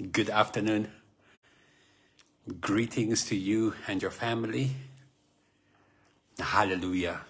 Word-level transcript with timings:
Good 0.00 0.30
afternoon. 0.30 0.92
Greetings 2.60 3.24
to 3.24 3.36
you 3.36 3.74
and 3.88 4.00
your 4.00 4.12
family. 4.12 4.70
Hallelujah. 6.38 7.22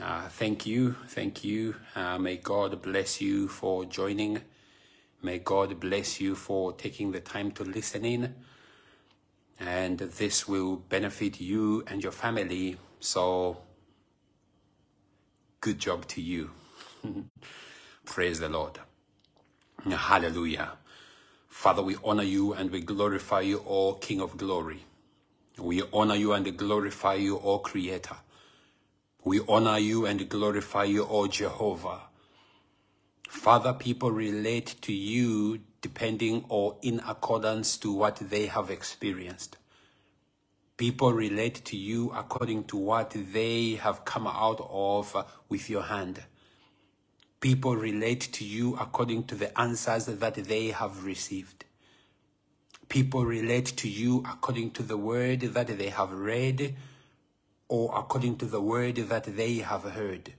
Uh, 0.00 0.28
thank 0.28 0.66
you. 0.66 0.96
Thank 1.06 1.44
you. 1.44 1.76
Uh, 1.94 2.18
may 2.18 2.36
God 2.36 2.82
bless 2.82 3.20
you 3.20 3.46
for 3.46 3.84
joining. 3.84 4.40
May 5.22 5.38
God 5.38 5.78
bless 5.78 6.20
you 6.20 6.34
for 6.34 6.72
taking 6.72 7.12
the 7.12 7.20
time 7.20 7.52
to 7.52 7.62
listen 7.62 8.04
in. 8.04 8.34
And 9.60 10.00
this 10.00 10.48
will 10.48 10.78
benefit 10.78 11.40
you 11.40 11.84
and 11.86 12.02
your 12.02 12.10
family. 12.10 12.76
So, 12.98 13.58
good 15.60 15.78
job 15.78 16.08
to 16.08 16.20
you. 16.20 16.50
Praise 18.04 18.40
the 18.40 18.48
Lord. 18.48 18.80
Hallelujah. 19.90 20.72
Father, 21.48 21.82
we 21.82 21.96
honor 22.04 22.22
you 22.22 22.52
and 22.52 22.70
we 22.70 22.80
glorify 22.80 23.40
you, 23.40 23.62
O 23.66 23.94
King 23.94 24.20
of 24.20 24.36
glory. 24.36 24.84
We 25.58 25.82
honor 25.92 26.14
you 26.14 26.32
and 26.32 26.56
glorify 26.56 27.14
you, 27.14 27.38
O 27.38 27.58
Creator. 27.58 28.16
We 29.24 29.40
honor 29.48 29.78
you 29.78 30.06
and 30.06 30.28
glorify 30.28 30.84
you, 30.84 31.06
O 31.08 31.26
Jehovah. 31.26 32.00
Father, 33.28 33.72
people 33.72 34.10
relate 34.10 34.76
to 34.82 34.92
you 34.92 35.60
depending 35.80 36.44
or 36.48 36.76
in 36.82 37.00
accordance 37.06 37.76
to 37.78 37.92
what 37.92 38.16
they 38.16 38.46
have 38.46 38.70
experienced. 38.70 39.56
People 40.76 41.12
relate 41.12 41.64
to 41.66 41.76
you 41.76 42.12
according 42.14 42.64
to 42.64 42.76
what 42.76 43.10
they 43.10 43.74
have 43.74 44.04
come 44.04 44.26
out 44.26 44.60
of 44.70 45.16
with 45.48 45.68
your 45.68 45.82
hand. 45.82 46.22
People 47.42 47.74
relate 47.74 48.20
to 48.34 48.44
you 48.44 48.76
according 48.76 49.24
to 49.24 49.34
the 49.34 49.60
answers 49.60 50.06
that 50.06 50.34
they 50.36 50.68
have 50.68 51.04
received. 51.04 51.64
People 52.88 53.24
relate 53.24 53.66
to 53.78 53.88
you 53.88 54.22
according 54.30 54.70
to 54.70 54.84
the 54.84 54.96
word 54.96 55.40
that 55.40 55.66
they 55.66 55.88
have 55.88 56.12
read 56.12 56.76
or 57.66 57.98
according 57.98 58.36
to 58.36 58.46
the 58.46 58.60
word 58.60 58.94
that 58.94 59.24
they 59.24 59.56
have 59.56 59.82
heard. 59.82 60.34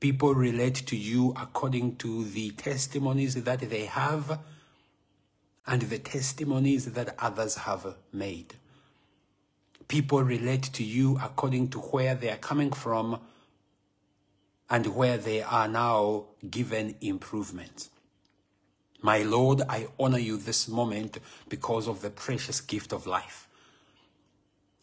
People 0.00 0.34
relate 0.34 0.76
to 0.86 0.96
you 0.96 1.34
according 1.36 1.96
to 1.96 2.24
the 2.24 2.52
testimonies 2.52 3.34
that 3.44 3.60
they 3.60 3.84
have 3.84 4.40
and 5.66 5.82
the 5.82 5.98
testimonies 5.98 6.86
that 6.94 7.14
others 7.18 7.56
have 7.56 7.96
made. 8.14 8.54
People 9.88 10.22
relate 10.22 10.62
to 10.72 10.82
you 10.82 11.18
according 11.22 11.68
to 11.68 11.80
where 11.80 12.14
they 12.14 12.30
are 12.30 12.38
coming 12.38 12.72
from 12.72 13.20
and 14.70 14.86
where 14.94 15.18
they 15.18 15.42
are 15.42 15.68
now 15.68 16.24
given 16.48 16.94
improvement. 17.00 17.88
My 19.02 19.22
Lord, 19.22 19.62
I 19.68 19.88
honor 19.98 20.18
you 20.18 20.36
this 20.36 20.68
moment 20.68 21.18
because 21.48 21.88
of 21.88 22.00
the 22.02 22.10
precious 22.10 22.60
gift 22.60 22.92
of 22.92 23.06
life. 23.06 23.48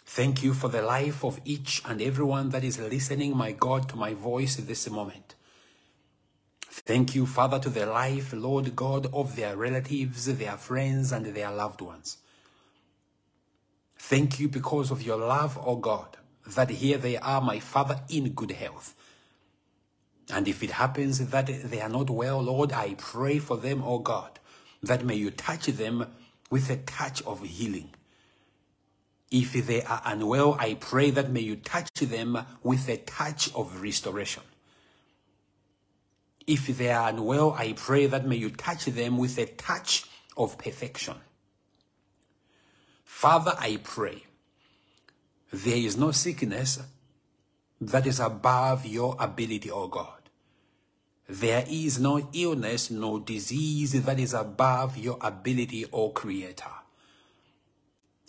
Thank 0.06 0.44
you 0.44 0.54
for 0.54 0.68
the 0.68 0.82
life 0.82 1.24
of 1.24 1.40
each 1.46 1.82
and 1.86 2.02
everyone 2.02 2.50
that 2.50 2.64
is 2.64 2.80
listening, 2.80 3.36
my 3.36 3.52
God, 3.52 3.90
to 3.90 3.96
my 3.96 4.14
voice 4.14 4.56
this 4.56 4.90
moment. 4.90 5.36
Thank 6.70 7.16
you, 7.16 7.26
Father, 7.26 7.60
to 7.60 7.70
the 7.70 7.86
life, 7.86 8.34
Lord 8.34 8.76
God, 8.76 9.08
of 9.14 9.36
their 9.36 9.56
relatives, 9.56 10.26
their 10.26 10.58
friends, 10.58 11.12
and 11.12 11.26
their 11.26 11.52
loved 11.52 11.82
ones. 11.82 12.18
Thank 13.98 14.40
you 14.40 14.48
because 14.48 14.92
of 14.92 15.02
your 15.02 15.18
love, 15.18 15.58
O 15.64 15.76
God, 15.76 16.18
that 16.56 16.70
here 16.70 16.98
they 16.98 17.18
are, 17.18 17.42
my 17.42 17.60
Father, 17.60 18.00
in 18.10 18.30
good 18.30 18.52
health. 18.52 18.96
And 20.30 20.48
if 20.48 20.62
it 20.62 20.72
happens 20.72 21.26
that 21.30 21.48
they 21.48 21.82
are 21.82 21.90
not 21.90 22.10
well, 22.10 22.42
Lord, 22.42 22.74
I 22.74 22.96
pray 22.96 23.40
for 23.40 23.58
them, 23.58 23.82
O 23.84 24.00
God, 24.00 24.40
that 24.84 25.06
may 25.06 25.16
you 25.16 25.32
touch 25.32 25.68
them 25.68 26.06
with 26.50 26.70
a 26.70 26.78
touch 26.78 27.22
of 27.24 27.44
healing. 27.44 27.90
If 29.32 29.54
they 29.54 29.84
are 29.84 30.02
unwell, 30.06 30.56
I 30.60 30.76
pray 30.76 31.12
that 31.12 31.32
may 31.32 31.42
you 31.42 31.58
touch 31.58 31.90
them 31.94 32.38
with 32.64 32.88
a 32.88 32.98
touch 32.98 33.54
of 33.54 33.82
restoration. 33.82 34.44
If 36.46 36.68
they 36.68 36.92
are 36.92 37.10
unwell, 37.10 37.54
I 37.58 37.74
pray 37.74 38.06
that 38.08 38.26
may 38.26 38.38
you 38.38 38.50
touch 38.50 38.86
them 38.86 39.18
with 39.18 39.38
a 39.38 39.46
touch 39.46 40.06
of 40.38 40.58
perfection. 40.58 41.16
Father, 43.04 43.54
I 43.58 43.80
pray 43.84 44.24
there 45.52 45.78
is 45.78 45.98
no 45.98 46.12
sickness 46.12 46.80
that 47.82 48.08
is 48.08 48.20
above 48.20 48.86
your 48.86 49.16
ability, 49.20 49.70
O 49.72 49.88
God. 49.88 50.17
There 51.30 51.66
is 51.68 52.00
no 52.00 52.30
illness, 52.32 52.90
no 52.90 53.20
disease 53.20 54.02
that 54.04 54.20
is 54.20 54.34
above 54.34 54.98
your 54.98 55.18
ability, 55.20 55.86
O 55.92 56.10
Creator. 56.10 56.72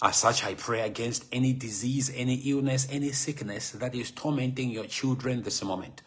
As 0.03 0.16
such, 0.16 0.44
I 0.44 0.54
pray 0.54 0.82
against 0.82 1.26
any 1.32 1.53
disease, 1.53 2.10
any 2.14 2.34
illness, 2.34 2.88
any 2.91 3.12
sickness 3.12 3.70
that 3.72 3.94
is 3.94 4.10
tormenting 4.10 4.70
your 4.70 4.86
children 4.86 5.42
this 5.42 5.62
moment. 5.62 6.03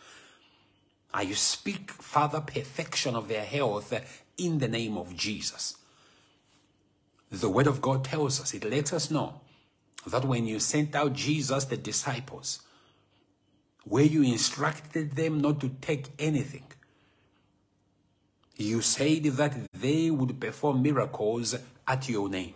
I 1.14 1.30
speak, 1.32 1.92
Father, 1.92 2.42
perfection 2.42 3.16
of 3.16 3.28
their 3.28 3.44
health 3.44 3.94
in 4.38 4.60
the 4.60 4.70
name 4.70 4.98
of 4.98 5.16
Jesus. 5.16 5.78
The 7.30 7.50
Word 7.50 7.68
of 7.68 7.82
God 7.82 8.04
tells 8.04 8.40
us, 8.42 8.54
it 8.54 8.70
lets 8.70 8.92
us 8.92 9.12
know 9.12 9.42
that 10.06 10.26
when 10.26 10.46
you 10.46 10.60
sent 10.60 10.96
out 10.96 11.14
Jesus, 11.14 11.66
the 11.66 11.78
disciples, 11.78 12.62
where 13.84 14.04
you 14.04 14.24
instructed 14.24 15.16
them 15.16 15.42
not 15.42 15.60
to 15.62 15.70
take 15.82 16.08
anything, 16.20 16.71
you 18.62 18.82
said 18.82 19.24
that 19.24 19.54
they 19.74 20.10
would 20.10 20.40
perform 20.40 20.82
miracles 20.82 21.56
at 21.88 22.10
your 22.10 22.30
name. 22.30 22.56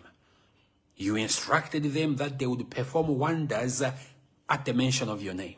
You 0.96 1.16
instructed 1.16 1.84
them 1.84 2.16
that 2.18 2.40
they 2.40 2.46
would 2.46 2.70
perform 2.70 3.20
wonders 3.20 3.82
at 3.82 4.66
the 4.66 4.74
mention 4.74 5.10
of 5.10 5.22
your 5.22 5.34
name. 5.34 5.58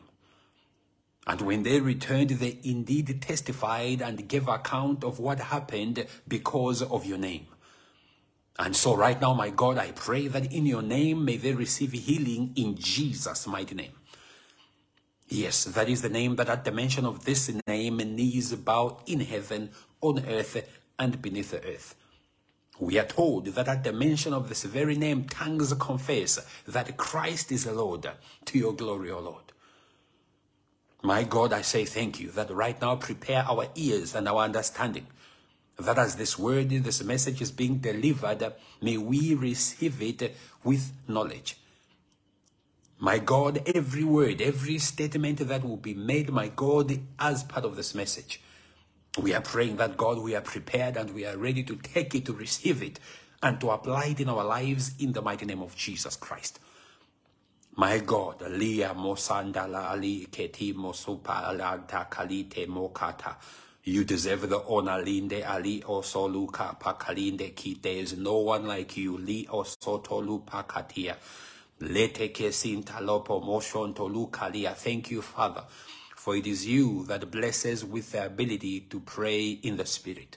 And 1.26 1.42
when 1.42 1.62
they 1.62 1.80
returned, 1.80 2.30
they 2.30 2.58
indeed 2.64 3.20
testified 3.20 4.00
and 4.00 4.26
gave 4.26 4.48
account 4.48 5.04
of 5.04 5.18
what 5.18 5.38
happened 5.38 6.06
because 6.26 6.82
of 6.82 7.04
your 7.04 7.18
name. 7.18 7.46
And 8.58 8.74
so 8.74 8.96
right 8.96 9.20
now, 9.20 9.34
my 9.34 9.50
God, 9.50 9.78
I 9.78 9.92
pray 9.92 10.26
that 10.26 10.52
in 10.52 10.66
your 10.66 10.82
name 10.82 11.24
may 11.24 11.36
they 11.36 11.52
receive 11.52 11.92
healing 11.92 12.52
in 12.56 12.76
Jesus' 12.76 13.46
mighty 13.46 13.74
name. 13.74 13.92
Yes, 15.28 15.64
that 15.64 15.88
is 15.90 16.00
the 16.00 16.08
name 16.08 16.36
that 16.36 16.48
at 16.48 16.64
the 16.64 16.72
mention 16.72 17.04
of 17.04 17.26
this 17.26 17.52
name, 17.66 17.98
knees 17.98 18.54
bow 18.54 19.02
in 19.06 19.20
heaven, 19.20 19.70
on 20.00 20.24
earth, 20.26 20.56
and 20.98 21.20
beneath 21.22 21.52
the 21.52 21.64
earth. 21.64 21.94
We 22.80 22.98
are 22.98 23.04
told 23.04 23.46
that 23.46 23.68
at 23.68 23.82
the 23.82 23.92
mention 23.92 24.32
of 24.32 24.48
this 24.48 24.64
very 24.64 24.96
name, 24.96 25.24
tongues 25.24 25.72
confess 25.74 26.38
that 26.66 26.96
Christ 26.96 27.50
is 27.50 27.64
the 27.64 27.72
Lord, 27.72 28.08
to 28.44 28.58
your 28.58 28.72
glory, 28.72 29.10
O 29.10 29.18
Lord. 29.18 29.42
My 31.02 31.24
God, 31.24 31.52
I 31.52 31.62
say 31.62 31.84
thank 31.84 32.20
you 32.20 32.30
that 32.32 32.50
right 32.50 32.80
now 32.80 32.96
prepare 32.96 33.44
our 33.44 33.66
ears 33.74 34.14
and 34.14 34.28
our 34.28 34.42
understanding. 34.42 35.06
That 35.76 35.98
as 35.98 36.16
this 36.16 36.38
word, 36.38 36.70
this 36.70 37.04
message 37.04 37.40
is 37.40 37.52
being 37.52 37.78
delivered, 37.78 38.52
may 38.82 38.96
we 38.96 39.34
receive 39.34 40.02
it 40.02 40.36
with 40.64 40.92
knowledge. 41.06 41.56
My 42.98 43.18
God, 43.18 43.62
every 43.74 44.02
word, 44.02 44.40
every 44.40 44.78
statement 44.78 45.38
that 45.38 45.64
will 45.64 45.76
be 45.76 45.94
made, 45.94 46.30
my 46.30 46.48
God, 46.48 46.98
as 47.18 47.44
part 47.44 47.64
of 47.64 47.76
this 47.76 47.94
message. 47.94 48.40
We 49.16 49.34
are 49.34 49.40
praying 49.40 49.76
that 49.76 49.96
God, 49.96 50.18
we 50.18 50.34
are 50.36 50.40
prepared 50.40 50.96
and 50.96 51.10
we 51.14 51.24
are 51.26 51.36
ready 51.36 51.62
to 51.64 51.76
take 51.76 52.14
it, 52.14 52.26
to 52.26 52.32
receive 52.32 52.82
it, 52.82 53.00
and 53.42 53.60
to 53.60 53.70
apply 53.70 54.06
it 54.06 54.20
in 54.20 54.28
our 54.28 54.44
lives 54.44 54.92
in 55.00 55.12
the 55.12 55.22
mighty 55.22 55.46
name 55.46 55.62
of 55.62 55.74
Jesus 55.74 56.16
Christ. 56.16 56.60
My 57.76 57.98
God, 57.98 58.42
Lia 58.42 58.94
Mosandala 58.94 59.90
Ali 59.90 60.26
Keti 60.30 60.74
Mosupa 60.74 61.48
Alanta 61.48 62.08
Kalite 62.10 62.66
Mokata. 62.66 63.36
You 63.84 64.04
deserve 64.04 64.48
the 64.48 64.62
honor, 64.68 65.02
Linde 65.02 65.48
Ali 65.48 65.80
Osoluka 65.82 66.78
Pakalinde 66.78 67.54
Kite. 67.54 67.82
There 67.82 67.96
is 67.96 68.16
no 68.18 68.38
one 68.38 68.66
like 68.66 68.96
you, 68.96 69.16
Li 69.18 69.46
Osotolu 69.50 70.44
Pakatia. 70.44 71.16
Lete 71.80 72.32
Kesinta 72.34 73.00
Lopo 73.00 73.40
Moshon 73.42 73.94
Tolu 73.94 74.28
Kalia. 74.28 74.74
Thank 74.74 75.10
you, 75.12 75.22
Father, 75.22 75.62
for 76.18 76.34
it 76.34 76.48
is 76.48 76.66
you 76.66 77.04
that 77.04 77.30
blesses 77.30 77.84
with 77.84 78.10
the 78.10 78.26
ability 78.26 78.80
to 78.80 78.98
pray 78.98 79.50
in 79.50 79.76
the 79.76 79.86
Spirit. 79.86 80.36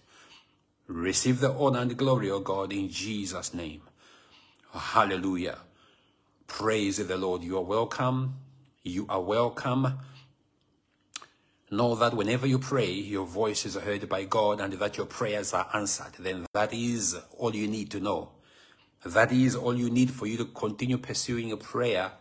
Receive 0.88 1.40
the 1.40 1.52
honor 1.52 1.80
and 1.80 1.98
glory, 1.98 2.30
O 2.30 2.40
God, 2.40 2.72
in 2.72 2.88
Jesus' 2.88 3.52
name. 3.52 3.82
Hallelujah. 4.72 5.58
Praise 6.46 6.98
the 6.98 7.18
Lord. 7.18 7.42
You 7.42 7.58
are 7.58 7.64
welcome. 7.64 8.36
You 8.84 9.08
are 9.10 9.22
welcome. 9.22 9.98
Know 11.72 11.96
that 11.96 12.14
whenever 12.14 12.46
you 12.46 12.60
pray, 12.60 12.92
your 12.92 13.26
voice 13.26 13.66
is 13.66 13.74
heard 13.74 14.08
by 14.08 14.26
God 14.26 14.62
and 14.62 14.74
that 14.74 14.98
your 14.98 15.08
prayers 15.08 15.52
are 15.52 15.68
answered. 15.74 16.14
Then 16.20 16.46
that 16.54 16.74
is 16.74 17.18
all 17.40 17.56
you 17.56 17.68
need 17.68 17.90
to 17.92 18.00
know. 18.00 18.30
That 19.04 19.32
is 19.32 19.56
all 19.56 19.76
you 19.76 19.90
need 19.90 20.12
for 20.12 20.28
you 20.28 20.38
to 20.38 20.46
continue 20.46 21.00
pursuing 21.00 21.52
a 21.52 21.58
prayer 21.58 22.12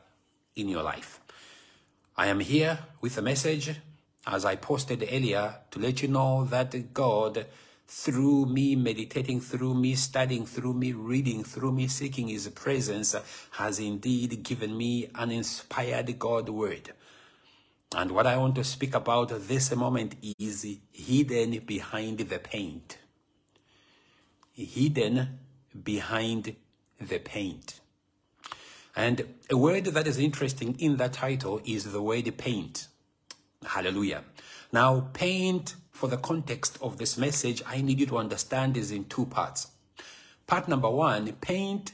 in 0.57 0.71
your 0.71 0.83
life. 0.83 1.21
I 2.21 2.27
am 2.27 2.41
here 2.41 2.79
with 3.01 3.17
a 3.17 3.23
message, 3.23 3.71
as 4.27 4.45
I 4.45 4.57
posted 4.57 5.09
earlier, 5.11 5.55
to 5.71 5.79
let 5.79 6.03
you 6.03 6.09
know 6.09 6.45
that 6.45 6.93
God 6.93 7.47
through 7.89 8.45
me 8.45 8.77
meditating, 8.77 9.41
through 9.41 9.73
me 9.73 9.95
studying, 9.95 10.45
through 10.45 10.75
me 10.75 10.93
reading, 10.93 11.45
through 11.45 11.73
me 11.73 11.89
seeking 11.89 12.29
His 12.29 12.47
presence, 12.49 13.17
has 13.53 13.79
indeed 13.79 14.43
given 14.43 14.77
me 14.77 15.09
an 15.15 15.31
inspired 15.31 16.19
God 16.19 16.51
word. 16.51 16.93
And 17.97 18.11
what 18.11 18.27
I 18.27 18.37
want 18.37 18.55
to 18.57 18.65
speak 18.65 18.95
about 18.95 19.31
this 19.49 19.75
moment 19.75 20.17
is 20.39 20.67
hidden 20.93 21.61
behind 21.61 22.19
the 22.19 22.39
paint. 22.39 22.99
Hidden 24.53 25.39
behind 25.83 26.55
the 27.01 27.19
paint. 27.19 27.81
And 28.97 29.25
a 29.51 29.57
word 29.57 29.85
that 29.85 30.07
is 30.07 30.19
interesting 30.19 30.77
in 30.79 30.97
that 30.97 31.13
title 31.13 31.61
is 31.65 31.93
the 31.93 32.03
word 32.03 32.37
paint. 32.37 32.89
Hallelujah. 33.65 34.25
Now, 34.73 35.09
paint 35.13 35.75
for 35.91 36.09
the 36.09 36.17
context 36.17 36.79
of 36.81 36.99
this 36.99 37.19
message, 37.19 37.63
I 37.67 37.83
need 37.83 38.01
you 38.01 38.07
to 38.07 38.19
understand 38.19 38.77
is 38.77 38.91
in 38.91 39.05
two 39.05 39.27
parts. 39.27 39.69
Part 40.47 40.67
number 40.67 40.91
one, 40.91 41.33
paint 41.35 41.93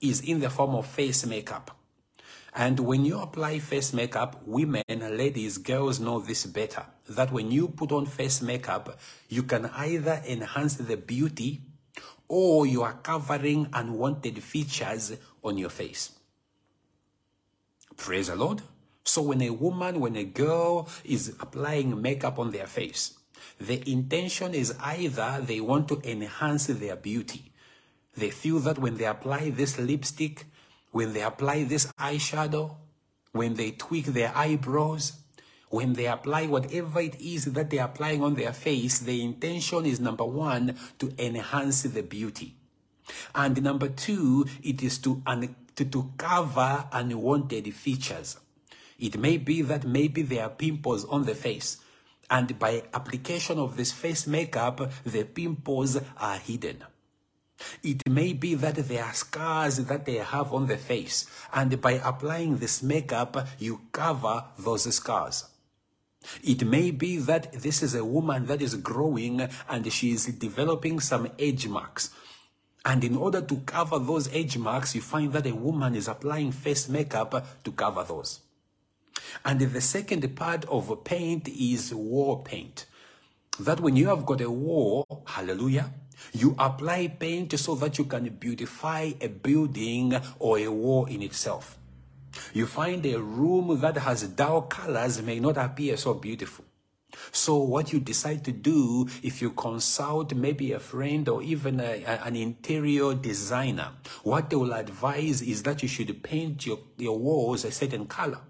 is 0.00 0.20
in 0.20 0.40
the 0.40 0.50
form 0.50 0.74
of 0.74 0.86
face 0.86 1.26
makeup. 1.26 1.76
And 2.54 2.80
when 2.80 3.04
you 3.04 3.18
apply 3.20 3.60
face 3.60 3.92
makeup, 3.92 4.42
women, 4.44 4.82
ladies, 4.88 5.58
girls 5.58 6.00
know 6.00 6.20
this 6.20 6.46
better. 6.46 6.84
That 7.08 7.32
when 7.32 7.50
you 7.50 7.68
put 7.68 7.92
on 7.92 8.06
face 8.06 8.42
makeup, 8.42 8.98
you 9.28 9.44
can 9.44 9.66
either 9.66 10.20
enhance 10.26 10.74
the 10.74 10.96
beauty 10.96 11.62
or 12.28 12.66
you 12.66 12.82
are 12.82 12.94
covering 12.94 13.68
unwanted 13.72 14.42
features 14.42 15.16
on 15.42 15.58
your 15.58 15.70
face. 15.70 16.12
Praise 18.00 18.28
the 18.28 18.34
Lord. 18.34 18.62
So 19.04 19.20
when 19.20 19.42
a 19.42 19.50
woman, 19.50 20.00
when 20.00 20.16
a 20.16 20.24
girl 20.24 20.88
is 21.04 21.36
applying 21.38 22.00
makeup 22.00 22.38
on 22.38 22.50
their 22.50 22.66
face, 22.66 23.18
the 23.60 23.86
intention 23.88 24.54
is 24.54 24.74
either 24.80 25.42
they 25.42 25.60
want 25.60 25.86
to 25.88 26.00
enhance 26.02 26.68
their 26.68 26.96
beauty. 26.96 27.52
They 28.16 28.30
feel 28.30 28.58
that 28.60 28.78
when 28.78 28.96
they 28.96 29.04
apply 29.04 29.50
this 29.50 29.78
lipstick, 29.78 30.46
when 30.92 31.12
they 31.12 31.20
apply 31.20 31.64
this 31.64 31.92
eyeshadow, 32.00 32.74
when 33.32 33.52
they 33.54 33.72
tweak 33.72 34.06
their 34.06 34.32
eyebrows, 34.34 35.12
when 35.68 35.92
they 35.92 36.06
apply 36.06 36.46
whatever 36.46 37.00
it 37.00 37.20
is 37.20 37.44
that 37.44 37.68
they're 37.68 37.84
applying 37.84 38.24
on 38.24 38.34
their 38.34 38.54
face, 38.54 39.00
the 39.00 39.22
intention 39.22 39.84
is 39.84 40.00
number 40.00 40.24
one, 40.24 40.74
to 40.98 41.12
enhance 41.18 41.82
the 41.82 42.02
beauty. 42.02 42.56
And 43.34 43.62
number 43.62 43.88
two, 43.88 44.46
it 44.62 44.82
is 44.82 44.98
to, 44.98 45.22
to, 45.76 45.84
to 45.84 46.12
cover 46.16 46.86
unwanted 46.92 47.72
features. 47.74 48.38
It 48.98 49.18
may 49.18 49.38
be 49.38 49.62
that 49.62 49.84
maybe 49.84 50.22
there 50.22 50.44
are 50.44 50.50
pimples 50.50 51.04
on 51.06 51.24
the 51.24 51.34
face. 51.34 51.78
And 52.30 52.58
by 52.58 52.84
application 52.94 53.58
of 53.58 53.76
this 53.76 53.92
face 53.92 54.26
makeup, 54.26 54.92
the 55.04 55.24
pimples 55.24 55.98
are 56.18 56.36
hidden. 56.36 56.84
It 57.82 58.08
may 58.08 58.32
be 58.32 58.54
that 58.54 58.76
there 58.76 59.04
are 59.04 59.12
scars 59.12 59.78
that 59.78 60.04
they 60.04 60.16
have 60.16 60.52
on 60.52 60.66
the 60.66 60.76
face. 60.76 61.26
And 61.52 61.80
by 61.80 61.92
applying 61.92 62.56
this 62.56 62.82
makeup, 62.82 63.48
you 63.58 63.80
cover 63.92 64.44
those 64.58 64.94
scars. 64.94 65.44
It 66.42 66.66
may 66.66 66.90
be 66.90 67.16
that 67.18 67.52
this 67.52 67.82
is 67.82 67.94
a 67.94 68.04
woman 68.04 68.46
that 68.46 68.60
is 68.60 68.74
growing 68.76 69.48
and 69.68 69.92
she 69.92 70.12
is 70.12 70.26
developing 70.26 71.00
some 71.00 71.28
age 71.38 71.66
marks. 71.66 72.10
And 72.84 73.04
in 73.04 73.16
order 73.16 73.42
to 73.42 73.56
cover 73.66 73.98
those 73.98 74.28
age 74.32 74.56
marks, 74.56 74.94
you 74.94 75.02
find 75.02 75.32
that 75.34 75.46
a 75.46 75.54
woman 75.54 75.94
is 75.94 76.08
applying 76.08 76.52
face 76.52 76.88
makeup 76.88 77.62
to 77.64 77.72
cover 77.72 78.04
those. 78.04 78.40
And 79.44 79.60
the 79.60 79.80
second 79.80 80.34
part 80.34 80.64
of 80.64 81.04
paint 81.04 81.48
is 81.48 81.94
war 81.94 82.42
paint. 82.42 82.86
That 83.58 83.80
when 83.80 83.96
you 83.96 84.08
have 84.08 84.24
got 84.24 84.40
a 84.40 84.50
war, 84.50 85.04
hallelujah, 85.26 85.92
you 86.32 86.54
apply 86.58 87.08
paint 87.08 87.58
so 87.58 87.74
that 87.76 87.98
you 87.98 88.04
can 88.04 88.28
beautify 88.28 89.12
a 89.20 89.28
building 89.28 90.14
or 90.38 90.58
a 90.58 90.68
wall 90.68 91.06
in 91.06 91.22
itself. 91.22 91.76
You 92.54 92.66
find 92.66 93.04
a 93.06 93.20
room 93.20 93.80
that 93.80 93.96
has 93.98 94.22
dull 94.22 94.62
colors 94.62 95.20
may 95.20 95.40
not 95.40 95.56
appear 95.56 95.96
so 95.96 96.14
beautiful. 96.14 96.64
So 97.32 97.56
what 97.56 97.92
you 97.92 98.00
decide 98.00 98.44
to 98.44 98.52
do, 98.52 99.08
if 99.22 99.40
you 99.42 99.50
consult 99.50 100.34
maybe 100.34 100.72
a 100.72 100.80
friend 100.80 101.28
or 101.28 101.42
even 101.42 101.80
a, 101.80 102.04
a, 102.04 102.22
an 102.24 102.36
interior 102.36 103.14
designer, 103.14 103.90
what 104.22 104.50
they 104.50 104.56
will 104.56 104.72
advise 104.72 105.42
is 105.42 105.62
that 105.64 105.82
you 105.82 105.88
should 105.88 106.22
paint 106.22 106.66
your, 106.66 106.78
your 106.98 107.18
walls 107.18 107.64
a 107.64 107.70
certain 107.70 108.06
color. 108.06 108.40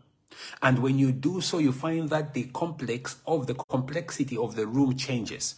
And 0.62 0.78
when 0.78 0.98
you 0.98 1.12
do 1.12 1.40
so, 1.40 1.58
you 1.58 1.72
find 1.72 2.08
that 2.10 2.34
the 2.34 2.44
complex 2.44 3.16
of 3.26 3.46
the 3.46 3.54
complexity 3.54 4.36
of 4.36 4.56
the 4.56 4.66
room 4.66 4.96
changes. 4.96 5.56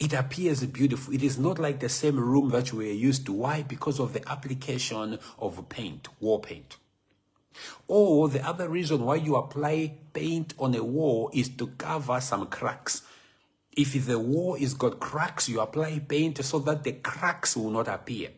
It 0.00 0.12
appears 0.12 0.64
beautiful. 0.66 1.14
It 1.14 1.22
is 1.22 1.38
not 1.38 1.58
like 1.58 1.78
the 1.78 1.88
same 1.88 2.18
room 2.18 2.50
that 2.50 2.72
we 2.72 2.90
are 2.90 2.94
used 2.94 3.26
to. 3.26 3.32
Why? 3.32 3.62
Because 3.62 4.00
of 4.00 4.12
the 4.12 4.28
application 4.28 5.18
of 5.38 5.68
paint, 5.68 6.08
wall 6.20 6.40
paint. 6.40 6.76
Or 7.88 8.28
the 8.28 8.46
other 8.46 8.68
reason 8.68 9.04
why 9.04 9.16
you 9.16 9.36
apply 9.36 9.94
paint 10.12 10.54
on 10.58 10.74
a 10.74 10.82
wall 10.82 11.30
is 11.32 11.48
to 11.56 11.68
cover 11.68 12.20
some 12.20 12.46
cracks. 12.46 13.02
If 13.76 14.06
the 14.06 14.18
wall 14.18 14.54
is 14.54 14.74
got 14.74 15.00
cracks, 15.00 15.48
you 15.48 15.60
apply 15.60 16.00
paint 16.00 16.44
so 16.44 16.58
that 16.60 16.84
the 16.84 16.92
cracks 16.92 17.56
will 17.56 17.70
not 17.70 17.88
appear. 17.88 18.30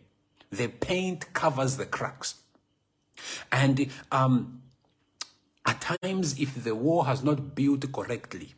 The 0.50 0.68
paint 0.68 1.32
covers 1.32 1.76
the 1.76 1.86
cracks. 1.86 2.36
And 3.50 3.88
um, 4.12 4.62
at 5.66 5.80
times, 5.80 6.38
if 6.38 6.62
the 6.62 6.74
wall 6.74 7.02
has 7.02 7.24
not 7.24 7.54
built 7.54 7.90
correctly, 7.92 8.54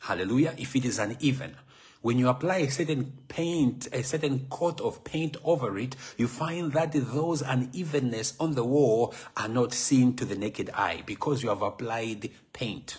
hallelujah, 0.00 0.54
if 0.58 0.74
it 0.74 0.84
is 0.84 0.98
uneven, 0.98 1.56
when 2.02 2.18
you 2.18 2.28
apply 2.28 2.58
a 2.58 2.70
certain 2.70 3.12
paint, 3.28 3.88
a 3.92 4.02
certain 4.02 4.46
coat 4.50 4.80
of 4.80 5.04
paint 5.04 5.36
over 5.44 5.78
it, 5.78 5.96
you 6.18 6.28
find 6.28 6.72
that 6.72 6.92
those 6.92 7.42
unevenness 7.42 8.34
on 8.38 8.54
the 8.54 8.64
wall 8.64 9.14
are 9.36 9.48
not 9.48 9.72
seen 9.72 10.14
to 10.16 10.24
the 10.24 10.36
naked 10.36 10.70
eye 10.74 11.02
because 11.06 11.42
you 11.42 11.48
have 11.48 11.62
applied 11.62 12.30
paint. 12.52 12.98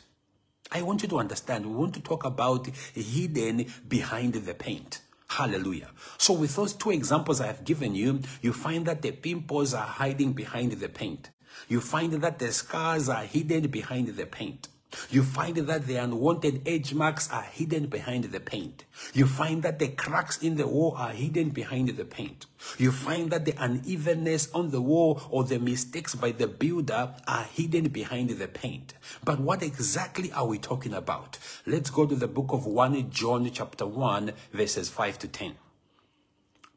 I 0.72 0.82
want 0.82 1.04
you 1.04 1.10
to 1.10 1.20
understand, 1.20 1.66
we 1.66 1.76
want 1.76 1.94
to 1.94 2.02
talk 2.02 2.24
about 2.24 2.68
hidden 2.96 3.68
behind 3.88 4.34
the 4.34 4.54
paint. 4.54 5.02
Hallelujah. 5.28 5.90
So 6.18 6.34
with 6.34 6.56
those 6.56 6.74
two 6.74 6.92
examples 6.92 7.42
I 7.42 7.48
have 7.48 7.64
given 7.64 7.96
you, 7.96 8.22
you 8.42 8.54
find 8.54 8.86
that 8.86 9.02
the 9.02 9.12
pimples 9.12 9.74
are 9.74 9.86
hiding 9.86 10.34
behind 10.34 10.72
the 10.74 10.90
paint. 10.90 11.30
You 11.68 11.82
find 11.82 12.14
that 12.14 12.40
the 12.40 12.52
scars 12.52 13.10
are 13.10 13.24
hidden 13.24 13.68
behind 13.68 14.08
the 14.10 14.26
paint. 14.26 14.70
You 15.10 15.24
find 15.24 15.58
that 15.58 15.88
the 15.88 15.96
unwanted 15.96 16.68
edge 16.68 16.94
marks 16.94 17.30
are 17.32 17.44
hidden 17.44 17.88
behind 17.88 18.26
the 18.26 18.40
paint. 18.40 18.86
You 19.14 19.26
find 19.28 19.64
that 19.64 19.80
the 19.80 19.90
cracks 19.90 20.38
in 20.42 20.58
the 20.58 20.68
wall 20.68 20.96
are 20.98 21.12
hidden 21.12 21.50
behind 21.50 21.90
the 21.90 22.06
paint. 22.06 22.46
You 22.78 22.92
find 22.92 23.32
that 23.32 23.46
the 23.46 23.56
unevenness 23.58 24.52
on 24.54 24.72
the 24.72 24.82
wall 24.82 25.22
or 25.30 25.44
the 25.44 25.60
mistakes 25.60 26.16
by 26.16 26.32
the 26.32 26.48
builder 26.48 27.14
are 27.28 27.44
hidden 27.44 27.90
behind 27.90 28.30
the 28.30 28.48
paint. 28.48 28.94
But 29.24 29.40
what 29.40 29.64
exactly 29.64 30.32
are 30.32 30.46
we 30.46 30.58
talking 30.58 30.94
about? 30.94 31.38
Let's 31.66 31.90
go 31.90 32.06
to 32.06 32.16
the 32.16 32.28
book 32.28 32.52
of 32.52 32.66
1 32.66 33.10
John 33.12 33.50
chapter 33.52 33.86
1 33.86 34.34
verses 34.52 34.90
5 34.90 35.20
to 35.20 35.28
10. 35.28 35.56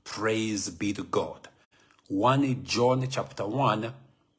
Praise 0.05 0.71
be 0.71 0.93
to 0.93 1.05
God. 1.05 1.49
1 2.09 2.65
John 2.65 3.07
chapter 3.09 3.47
1 3.47 3.93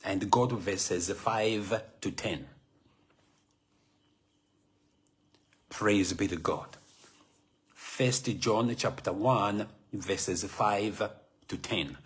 and 0.03 0.31
go 0.31 0.45
to 0.47 0.55
verses 0.55 1.11
5 1.11 1.83
to 2.01 2.11
10. 2.11 2.45
Praise 5.69 6.13
be 6.13 6.27
to 6.29 6.37
God. 6.37 6.77
First 7.73 8.25
John 8.39 8.73
chapter 8.75 9.11
1 9.11 9.67
verses 9.93 10.43
5 10.43 11.09
to 11.49 11.57
10. 11.57 11.97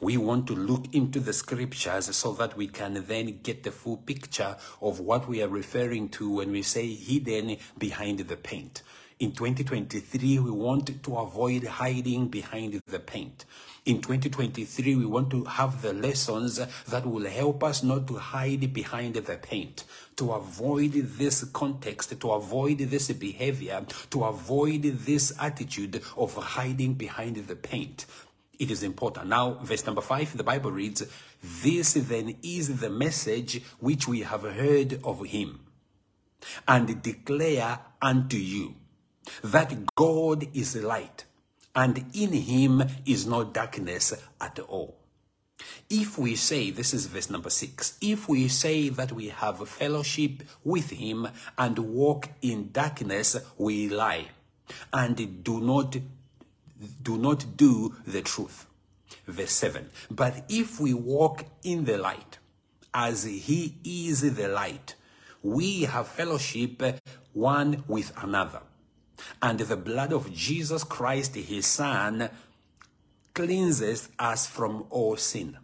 We 0.00 0.16
want 0.16 0.48
to 0.48 0.54
look 0.54 0.92
into 0.92 1.20
the 1.20 1.32
scriptures 1.32 2.14
so 2.14 2.32
that 2.32 2.56
we 2.56 2.66
can 2.66 3.04
then 3.06 3.38
get 3.42 3.62
the 3.62 3.70
full 3.70 3.98
picture 3.98 4.56
of 4.82 4.98
what 4.98 5.28
we 5.28 5.42
are 5.42 5.48
referring 5.48 6.08
to 6.10 6.28
when 6.28 6.50
we 6.50 6.62
say 6.62 6.92
hidden 6.92 7.56
behind 7.78 8.18
the 8.18 8.36
paint. 8.36 8.82
In 9.20 9.30
2023, 9.30 10.40
we 10.40 10.50
want 10.50 11.02
to 11.04 11.16
avoid 11.16 11.64
hiding 11.64 12.26
behind 12.26 12.80
the 12.84 12.98
paint. 12.98 13.44
In 13.86 14.00
2023, 14.02 14.96
we 14.96 15.06
want 15.06 15.30
to 15.30 15.44
have 15.44 15.82
the 15.82 15.92
lessons 15.92 16.56
that 16.88 17.06
will 17.06 17.26
help 17.26 17.62
us 17.62 17.84
not 17.84 18.08
to 18.08 18.16
hide 18.16 18.72
behind 18.72 19.14
the 19.14 19.36
paint, 19.36 19.84
to 20.16 20.32
avoid 20.32 20.92
this 20.92 21.44
context, 21.44 22.18
to 22.20 22.30
avoid 22.32 22.78
this 22.78 23.10
behavior, 23.12 23.84
to 24.10 24.24
avoid 24.24 24.82
this 24.82 25.32
attitude 25.40 26.02
of 26.16 26.34
hiding 26.34 26.94
behind 26.94 27.36
the 27.36 27.56
paint. 27.56 28.06
It 28.58 28.70
is 28.70 28.82
important. 28.82 29.26
Now, 29.26 29.54
verse 29.62 29.84
number 29.84 30.00
five, 30.00 30.36
the 30.36 30.44
Bible 30.44 30.70
reads, 30.70 31.04
This 31.42 31.94
then 31.94 32.36
is 32.42 32.80
the 32.80 32.90
message 32.90 33.62
which 33.80 34.06
we 34.06 34.20
have 34.20 34.42
heard 34.42 35.00
of 35.04 35.24
him 35.26 35.60
and 36.68 37.02
declare 37.02 37.80
unto 38.00 38.36
you 38.36 38.74
that 39.42 39.94
God 39.94 40.46
is 40.54 40.76
light 40.76 41.24
and 41.74 42.04
in 42.14 42.32
him 42.32 42.84
is 43.04 43.26
no 43.26 43.44
darkness 43.44 44.14
at 44.40 44.58
all. 44.60 45.03
If 45.88 46.18
we 46.18 46.36
say, 46.36 46.70
this 46.70 46.94
is 46.94 47.06
verse 47.06 47.30
number 47.30 47.50
six, 47.50 47.98
if 48.00 48.28
we 48.28 48.48
say 48.48 48.88
that 48.90 49.12
we 49.12 49.28
have 49.28 49.68
fellowship 49.68 50.42
with 50.64 50.90
him 50.90 51.28
and 51.58 51.78
walk 51.78 52.28
in 52.42 52.70
darkness, 52.72 53.36
we 53.58 53.88
lie 53.88 54.28
and 54.92 55.44
do 55.44 55.60
not 55.60 55.96
do 57.02 57.18
not 57.18 57.56
do 57.56 57.94
the 58.06 58.22
truth. 58.22 58.66
Verse 59.26 59.52
7. 59.52 59.88
But 60.10 60.44
if 60.48 60.80
we 60.80 60.92
walk 60.92 61.44
in 61.62 61.84
the 61.84 61.96
light, 61.96 62.38
as 62.92 63.24
he 63.24 63.74
is 63.84 64.34
the 64.34 64.48
light, 64.48 64.94
we 65.42 65.82
have 65.82 66.08
fellowship 66.08 66.82
one 67.32 67.84
with 67.88 68.12
another. 68.22 68.60
And 69.42 69.58
the 69.58 69.76
blood 69.76 70.12
of 70.12 70.32
Jesus 70.32 70.84
Christ, 70.84 71.34
his 71.34 71.66
Son, 71.66 72.28
cleanses 73.34 74.08
us 74.18 74.46
from 74.46 74.86
all 74.90 75.16
sin. 75.16 75.58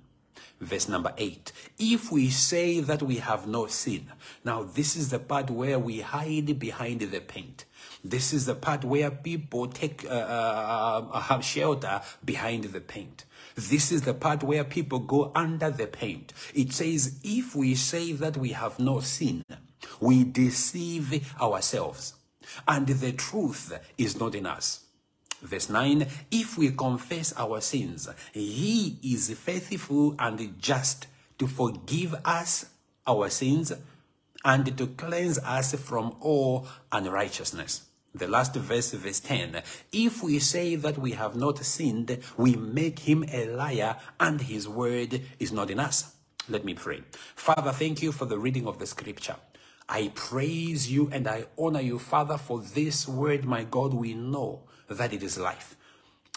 Verse 0.61 0.89
number 0.89 1.15
8. 1.17 1.53
If 1.79 2.13
we 2.13 2.29
say 2.29 2.81
that 2.81 3.03
we 3.03 3.17
have 3.17 3.47
no 3.47 3.67
sin, 3.67 4.13
now 4.45 4.63
this 4.63 4.95
is 4.95 5.09
the 5.09 5.19
part 5.19 5.49
where 5.49 5.79
we 5.79 6.01
hide 6.01 6.59
behind 6.59 7.01
the 7.01 7.21
paint. 7.21 7.65
This 8.05 8.35
is 8.35 8.45
the 8.45 8.55
part 8.55 8.85
where 8.85 9.11
people 9.11 9.69
take 9.69 10.05
uh, 10.05 10.09
uh, 10.09 11.07
uh, 11.13 11.41
shelter 11.41 12.03
behind 12.25 12.65
the 12.65 12.81
paint. 12.81 13.25
This 13.55 13.91
is 13.91 14.03
the 14.03 14.15
part 14.15 14.43
where 14.43 14.65
people 14.65 14.99
go 14.99 15.33
under 15.35 15.71
the 15.71 15.87
paint. 15.87 16.35
It 16.55 16.73
says, 16.73 17.21
if 17.23 17.55
we 17.55 17.75
say 17.75 18.13
that 18.13 18.37
we 18.37 18.51
have 18.51 18.79
no 18.79 19.01
sin, 19.01 19.45
we 19.99 20.25
deceive 20.25 21.35
ourselves, 21.41 22.15
and 22.69 22.87
the 22.87 23.13
truth 23.13 23.73
is 23.97 24.19
not 24.19 24.35
in 24.35 24.47
us. 24.47 24.85
Verse 25.43 25.71
9 25.71 26.07
If 26.31 26.59
we 26.59 26.71
confess 26.71 27.33
our 27.37 27.61
sins, 27.61 28.09
He 28.33 28.99
is 29.03 29.31
faithful 29.31 30.15
and 30.19 30.61
just 30.61 31.07
to 31.39 31.47
forgive 31.47 32.15
us 32.25 32.67
our 33.07 33.31
sins 33.31 33.73
and 34.45 34.77
to 34.77 34.87
cleanse 34.89 35.39
us 35.39 35.75
from 35.75 36.17
all 36.21 36.67
unrighteousness. 36.93 37.87
The 38.15 38.27
last 38.27 38.55
verse, 38.57 38.91
verse 38.93 39.21
10. 39.21 39.63
If 39.93 40.23
we 40.23 40.41
say 40.41 40.75
that 40.75 40.99
we 40.99 41.13
have 41.13 41.37
not 41.37 41.59
sinned, 41.59 42.19
we 42.37 42.57
make 42.57 43.01
him 43.01 43.25
a 43.31 43.47
liar 43.47 43.97
and 44.19 44.41
his 44.41 44.69
word 44.69 45.23
is 45.39 45.53
not 45.53 45.71
in 45.71 45.79
us. 45.79 46.17
Let 46.49 46.65
me 46.65 46.75
pray. 46.75 47.03
Father, 47.37 47.71
thank 47.71 48.03
you 48.03 48.11
for 48.11 48.25
the 48.25 48.39
reading 48.39 48.67
of 48.67 48.79
the 48.79 48.87
scripture. 48.87 49.37
I 49.89 50.11
praise 50.15 50.91
you 50.91 51.09
and 51.13 51.29
I 51.29 51.47
honor 51.57 51.81
you, 51.81 51.99
Father, 51.99 52.37
for 52.37 52.61
this 52.61 53.07
word, 53.07 53.45
my 53.45 53.65
God, 53.65 53.95
we 53.95 54.15
know 54.15 54.63
that 54.91 55.13
it 55.13 55.23
is 55.23 55.39
life. 55.39 55.77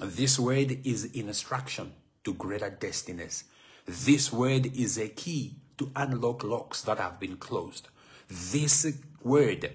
This 0.01 0.39
word 0.39 0.79
is 0.85 1.05
instruction 1.05 1.91
to 2.23 2.33
greater 2.33 2.69
destinies. 2.69 3.43
This 3.85 4.31
word 4.31 4.67
is 4.75 4.97
a 4.97 5.09
key 5.09 5.55
to 5.77 5.91
unlock 5.95 6.43
locks 6.43 6.81
that 6.83 6.99
have 6.99 7.19
been 7.19 7.37
closed. 7.37 7.89
This 8.29 8.87
word 9.21 9.71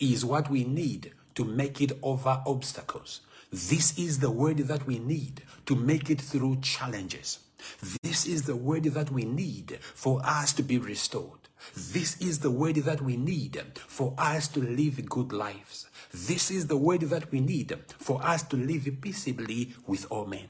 is 0.00 0.24
what 0.24 0.50
we 0.50 0.64
need 0.64 1.12
to 1.34 1.44
make 1.44 1.80
it 1.80 1.92
over 2.02 2.42
obstacles. 2.46 3.20
This 3.52 3.98
is 3.98 4.18
the 4.18 4.30
word 4.30 4.58
that 4.58 4.86
we 4.86 4.98
need 4.98 5.42
to 5.66 5.76
make 5.76 6.10
it 6.10 6.20
through 6.20 6.60
challenges. 6.62 7.38
This 8.02 8.26
is 8.26 8.42
the 8.42 8.56
word 8.56 8.84
that 8.84 9.10
we 9.10 9.24
need 9.24 9.78
for 9.80 10.20
us 10.24 10.52
to 10.54 10.62
be 10.62 10.78
restored. 10.78 11.38
This 11.76 12.20
is 12.20 12.40
the 12.40 12.50
word 12.50 12.76
that 12.76 13.00
we 13.00 13.16
need 13.16 13.62
for 13.86 14.14
us 14.18 14.48
to 14.48 14.60
live 14.60 15.08
good 15.08 15.32
lives. 15.32 15.86
This 16.12 16.50
is 16.50 16.66
the 16.66 16.76
word 16.76 17.02
that 17.02 17.30
we 17.32 17.40
need 17.40 17.78
for 17.98 18.22
us 18.22 18.42
to 18.44 18.56
live 18.56 18.88
peaceably 19.00 19.74
with 19.86 20.06
all 20.10 20.26
men. 20.26 20.48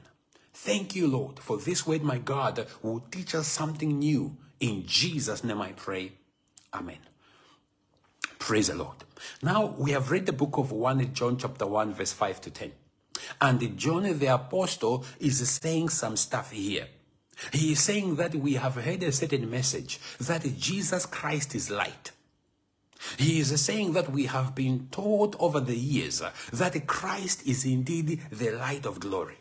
Thank 0.53 0.97
you, 0.97 1.07
Lord, 1.07 1.39
for 1.39 1.57
this 1.57 1.87
word, 1.87 2.03
my 2.03 2.19
God, 2.19 2.67
will 2.83 3.01
teach 3.11 3.35
us 3.35 3.47
something 3.47 3.99
new. 3.99 4.37
In 4.61 4.85
Jesus' 4.87 5.45
name 5.45 5.61
I 5.61 5.73
pray. 5.73 6.13
Amen. 6.75 6.99
Praise 8.39 8.69
the 8.69 8.75
Lord. 8.75 8.97
Now 9.43 9.75
we 9.79 9.93
have 9.93 10.11
read 10.11 10.27
the 10.27 10.33
book 10.33 10.59
of 10.59 10.73
1 10.73 11.15
John 11.15 11.37
chapter 11.37 11.67
1 11.67 11.95
verse 11.95 12.13
5 12.13 12.41
to 12.41 12.51
10. 12.51 12.73
And 13.41 13.79
John 13.79 14.19
the 14.19 14.27
apostle 14.27 15.05
is 15.21 15.49
saying 15.49 15.91
some 15.91 16.17
stuff 16.17 16.51
here. 16.51 16.89
He 17.53 17.73
is 17.73 17.81
saying 17.81 18.17
that 18.17 18.35
we 18.35 18.55
have 18.55 18.75
heard 18.75 19.03
a 19.03 19.13
certain 19.13 19.51
message 19.51 20.01
that 20.21 20.43
Jesus 20.59 21.07
Christ 21.07 21.55
is 21.55 21.71
light. 21.71 22.13
He 23.19 23.41
is 23.41 23.61
saying 23.61 23.93
that 23.95 24.11
we 24.11 24.27
have 24.27 24.55
been 24.55 24.89
taught 24.91 25.37
over 25.39 25.61
the 25.61 25.77
years 25.77 26.23
that 26.53 26.87
Christ 26.87 27.47
is 27.47 27.65
indeed 27.65 28.21
the 28.31 28.51
light 28.53 28.87
of 28.87 29.01
glory. 29.01 29.39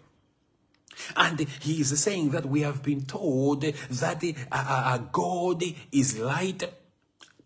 And 1.16 1.40
he 1.40 1.82
is 1.82 2.00
saying 2.00 2.32
that 2.32 2.46
we 2.46 2.62
have 2.62 2.84
been 2.84 3.06
told 3.06 3.62
that 3.62 4.24
uh, 4.24 4.34
uh 4.52 4.98
God 5.12 5.64
is 5.92 6.20
light 6.20 6.64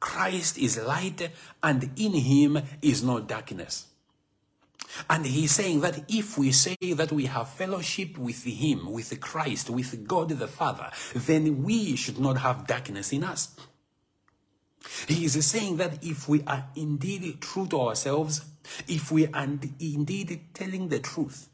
Christ 0.05 0.59
is 0.59 0.77
light 0.77 1.31
and 1.63 1.89
in 1.95 2.13
him 2.13 2.61
is 2.81 3.03
no 3.03 3.19
darkness. 3.21 3.87
And 5.09 5.25
he's 5.25 5.51
saying 5.51 5.81
that 5.81 6.03
if 6.07 6.37
we 6.37 6.51
say 6.51 6.77
that 6.93 7.11
we 7.11 7.25
have 7.25 7.49
fellowship 7.49 8.15
with 8.17 8.43
him, 8.43 8.91
with 8.91 9.19
Christ, 9.19 9.71
with 9.71 10.07
God 10.07 10.29
the 10.29 10.47
Father, 10.47 10.91
then 11.15 11.63
we 11.63 11.95
should 11.95 12.19
not 12.19 12.37
have 12.37 12.67
darkness 12.67 13.11
in 13.11 13.23
us. 13.23 13.55
He 15.07 15.25
is 15.25 15.45
saying 15.45 15.77
that 15.77 16.03
if 16.03 16.27
we 16.27 16.43
are 16.43 16.65
indeed 16.75 17.41
true 17.41 17.67
to 17.67 17.81
ourselves, 17.81 18.41
if 18.87 19.11
we 19.11 19.27
are 19.27 19.43
indeed 19.79 20.41
telling 20.53 20.89
the 20.89 20.99
truth, 20.99 21.49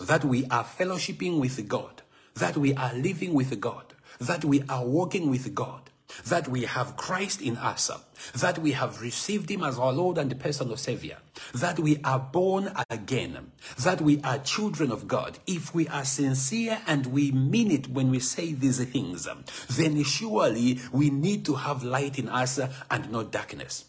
that 0.00 0.24
we 0.24 0.44
are 0.46 0.64
fellowshipping 0.64 1.40
with 1.40 1.68
God, 1.68 2.02
that 2.34 2.56
we 2.56 2.74
are 2.74 2.92
living 2.94 3.32
with 3.34 3.58
God, 3.60 3.94
that 4.20 4.44
we 4.44 4.62
are 4.68 4.84
walking 4.84 5.30
with 5.30 5.54
God, 5.54 5.90
that 6.24 6.48
we 6.48 6.64
have 6.64 6.96
Christ 6.96 7.40
in 7.40 7.56
us, 7.56 7.90
that 8.34 8.58
we 8.58 8.72
have 8.72 9.00
received 9.00 9.50
him 9.50 9.62
as 9.62 9.78
our 9.78 9.92
Lord 9.92 10.18
and 10.18 10.38
personal 10.40 10.76
Savior, 10.76 11.18
that 11.54 11.78
we 11.78 12.00
are 12.02 12.18
born 12.18 12.72
again, 12.90 13.52
that 13.78 14.00
we 14.00 14.20
are 14.22 14.38
children 14.38 14.90
of 14.90 15.06
God. 15.06 15.38
If 15.46 15.74
we 15.74 15.86
are 15.88 16.04
sincere 16.04 16.80
and 16.86 17.06
we 17.06 17.32
mean 17.32 17.70
it 17.70 17.88
when 17.88 18.10
we 18.10 18.20
say 18.20 18.52
these 18.52 18.84
things, 18.84 19.28
then 19.68 20.02
surely 20.04 20.80
we 20.92 21.10
need 21.10 21.44
to 21.46 21.54
have 21.54 21.82
light 21.82 22.18
in 22.18 22.28
us 22.28 22.58
and 22.90 23.10
not 23.10 23.30
darkness. 23.30 23.84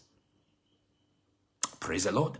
Praise 1.80 2.04
the 2.04 2.12
Lord. 2.12 2.38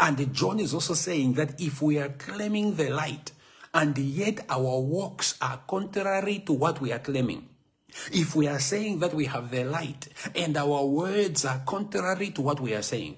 And 0.00 0.32
John 0.34 0.58
is 0.58 0.74
also 0.74 0.94
saying 0.94 1.34
that 1.34 1.60
if 1.60 1.80
we 1.82 1.98
are 1.98 2.08
claiming 2.08 2.74
the 2.74 2.90
light 2.90 3.32
and 3.74 3.96
yet 3.96 4.44
our 4.48 4.80
works 4.80 5.36
are 5.40 5.60
contrary 5.68 6.42
to 6.46 6.52
what 6.52 6.80
we 6.80 6.92
are 6.92 6.98
claiming, 6.98 7.48
if 8.12 8.34
we 8.34 8.48
are 8.48 8.60
saying 8.60 9.00
that 9.00 9.14
we 9.14 9.26
have 9.26 9.50
the 9.50 9.64
light 9.64 10.08
and 10.34 10.56
our 10.56 10.84
words 10.84 11.44
are 11.44 11.62
contrary 11.66 12.30
to 12.30 12.42
what 12.42 12.60
we 12.60 12.74
are 12.74 12.82
saying, 12.82 13.16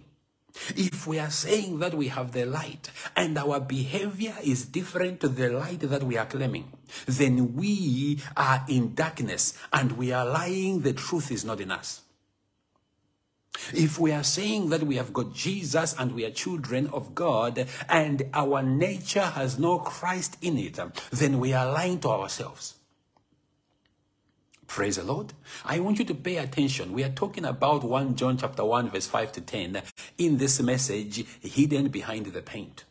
if 0.76 1.06
we 1.06 1.18
are 1.18 1.30
saying 1.30 1.78
that 1.78 1.94
we 1.94 2.08
have 2.08 2.32
the 2.32 2.44
light 2.44 2.90
and 3.16 3.38
our 3.38 3.60
behavior 3.60 4.34
is 4.42 4.66
different 4.66 5.20
to 5.20 5.28
the 5.28 5.48
light 5.50 5.80
that 5.80 6.02
we 6.02 6.16
are 6.16 6.26
claiming, 6.26 6.70
then 7.06 7.54
we 7.54 8.20
are 8.36 8.64
in 8.68 8.94
darkness 8.94 9.54
and 9.72 9.92
we 9.92 10.12
are 10.12 10.26
lying, 10.26 10.80
the 10.80 10.92
truth 10.92 11.30
is 11.30 11.44
not 11.44 11.60
in 11.60 11.70
us. 11.70 12.02
If 13.74 13.98
we 13.98 14.12
are 14.12 14.24
saying 14.24 14.70
that 14.70 14.82
we 14.82 14.96
have 14.96 15.12
got 15.12 15.34
Jesus 15.34 15.94
and 15.98 16.14
we 16.14 16.24
are 16.24 16.30
children 16.30 16.88
of 16.88 17.14
God 17.14 17.66
and 17.88 18.22
our 18.32 18.62
nature 18.62 19.20
has 19.20 19.58
no 19.58 19.78
Christ 19.78 20.36
in 20.40 20.58
it, 20.58 20.78
then 21.10 21.38
we 21.38 21.52
are 21.52 21.70
lying 21.70 22.00
to 22.00 22.08
ourselves. 22.08 22.76
Praise 24.70 24.98
the 24.98 25.02
Lord. 25.02 25.32
I 25.64 25.80
want 25.80 25.98
you 25.98 26.04
to 26.04 26.14
pay 26.14 26.36
attention. 26.36 26.92
We 26.92 27.02
are 27.02 27.08
talking 27.08 27.44
about 27.44 27.82
1 27.82 28.14
John 28.14 28.38
chapter 28.38 28.64
1 28.64 28.90
verse 28.90 29.08
5 29.08 29.32
to 29.32 29.40
10 29.40 29.82
in 30.18 30.38
this 30.38 30.62
message 30.62 31.26
hidden 31.42 31.88
behind 31.88 32.26
the 32.26 32.40
paint. 32.40 32.84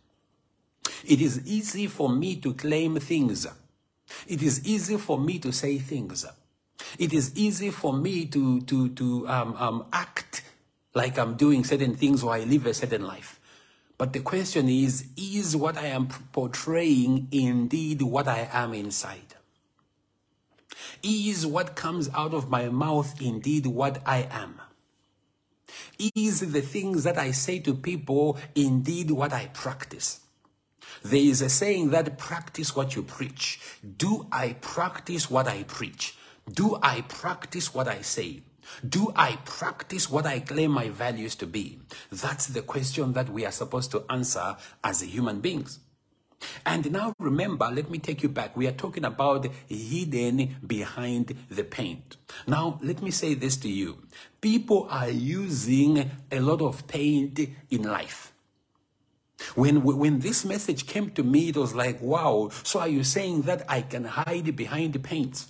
It 1.05 1.21
is 1.21 1.41
easy 1.47 1.87
for 1.87 2.09
me 2.09 2.35
to 2.35 2.53
claim 2.53 2.99
things. 2.99 3.47
It 4.27 4.43
is 4.43 4.67
easy 4.67 4.97
for 4.97 5.17
me 5.17 5.39
to 5.39 5.53
say 5.53 5.77
things. 5.77 6.25
It 6.97 7.13
is 7.13 7.33
easy 7.37 7.69
for 7.69 7.93
me 7.93 8.25
to, 8.25 8.59
to, 8.59 8.89
to 8.89 9.27
um, 9.29 9.55
um, 9.55 9.85
act 9.93 10.41
like 10.93 11.17
I'm 11.17 11.35
doing 11.35 11.63
certain 11.63 11.95
things 11.95 12.23
or 12.23 12.33
I 12.33 12.43
live 12.43 12.65
a 12.65 12.73
certain 12.73 13.07
life. 13.07 13.39
But 13.97 14.11
the 14.11 14.19
question 14.19 14.67
is, 14.67 15.05
is 15.15 15.55
what 15.55 15.77
I 15.77 15.87
am 15.87 16.09
portraying 16.33 17.29
indeed 17.31 18.01
what 18.01 18.27
I 18.27 18.49
am 18.51 18.73
inside? 18.73 19.28
Is 21.03 21.45
what 21.45 21.75
comes 21.75 22.09
out 22.13 22.33
of 22.33 22.49
my 22.49 22.69
mouth 22.69 23.21
indeed 23.21 23.65
what 23.65 24.01
I 24.05 24.27
am? 24.31 24.61
Is 26.15 26.39
the 26.51 26.61
things 26.61 27.03
that 27.03 27.17
I 27.17 27.31
say 27.31 27.59
to 27.59 27.73
people 27.73 28.37
indeed 28.55 29.11
what 29.11 29.33
I 29.33 29.47
practice? 29.47 30.21
There 31.03 31.19
is 31.19 31.41
a 31.41 31.49
saying 31.49 31.91
that 31.91 32.17
practice 32.17 32.75
what 32.75 32.95
you 32.95 33.03
preach. 33.03 33.59
Do 33.97 34.27
I 34.31 34.53
practice 34.59 35.29
what 35.29 35.47
I 35.47 35.63
preach? 35.63 36.17
Do 36.51 36.77
I 36.81 37.01
practice 37.01 37.73
what 37.73 37.87
I 37.87 38.01
say? 38.01 38.41
Do 38.87 39.11
I 39.15 39.37
practice 39.45 40.09
what 40.09 40.25
I 40.25 40.39
claim 40.39 40.71
my 40.71 40.89
values 40.89 41.35
to 41.35 41.47
be? 41.47 41.79
That's 42.11 42.47
the 42.47 42.61
question 42.61 43.13
that 43.13 43.29
we 43.29 43.45
are 43.45 43.51
supposed 43.51 43.91
to 43.91 44.03
answer 44.09 44.57
as 44.83 45.01
human 45.01 45.39
beings. 45.39 45.79
And 46.65 46.91
now 46.91 47.13
remember, 47.19 47.69
let 47.71 47.89
me 47.89 47.99
take 47.99 48.23
you 48.23 48.29
back. 48.29 48.55
We 48.55 48.67
are 48.67 48.71
talking 48.71 49.05
about 49.05 49.47
hidden 49.67 50.55
behind 50.65 51.35
the 51.49 51.63
paint. 51.63 52.17
Now, 52.47 52.79
let 52.81 53.01
me 53.01 53.11
say 53.11 53.33
this 53.33 53.57
to 53.57 53.69
you. 53.69 53.97
People 54.41 54.87
are 54.89 55.09
using 55.09 56.09
a 56.31 56.39
lot 56.39 56.61
of 56.61 56.87
paint 56.87 57.39
in 57.69 57.83
life. 57.83 58.31
When, 59.55 59.83
when 59.83 60.19
this 60.19 60.43
message 60.45 60.85
came 60.85 61.09
to 61.11 61.23
me, 61.23 61.49
it 61.49 61.57
was 61.57 61.73
like, 61.73 62.01
wow. 62.01 62.49
So 62.63 62.79
are 62.79 62.89
you 62.89 63.03
saying 63.03 63.43
that 63.43 63.63
I 63.69 63.81
can 63.81 64.03
hide 64.03 64.55
behind 64.55 64.93
the 64.93 64.99
paint? 64.99 65.45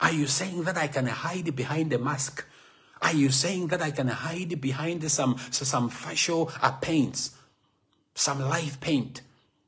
Are 0.00 0.12
you 0.12 0.26
saying 0.26 0.64
that 0.64 0.76
I 0.76 0.88
can 0.88 1.06
hide 1.06 1.54
behind 1.56 1.90
the 1.90 1.98
mask? 1.98 2.44
Are 3.00 3.14
you 3.14 3.30
saying 3.30 3.68
that 3.68 3.82
I 3.82 3.90
can 3.90 4.08
hide 4.08 4.60
behind 4.60 5.10
some, 5.10 5.36
some 5.50 5.88
facial 5.88 6.52
uh, 6.62 6.72
paints, 6.72 7.32
some 8.14 8.40
life 8.40 8.80
paint, 8.80 9.22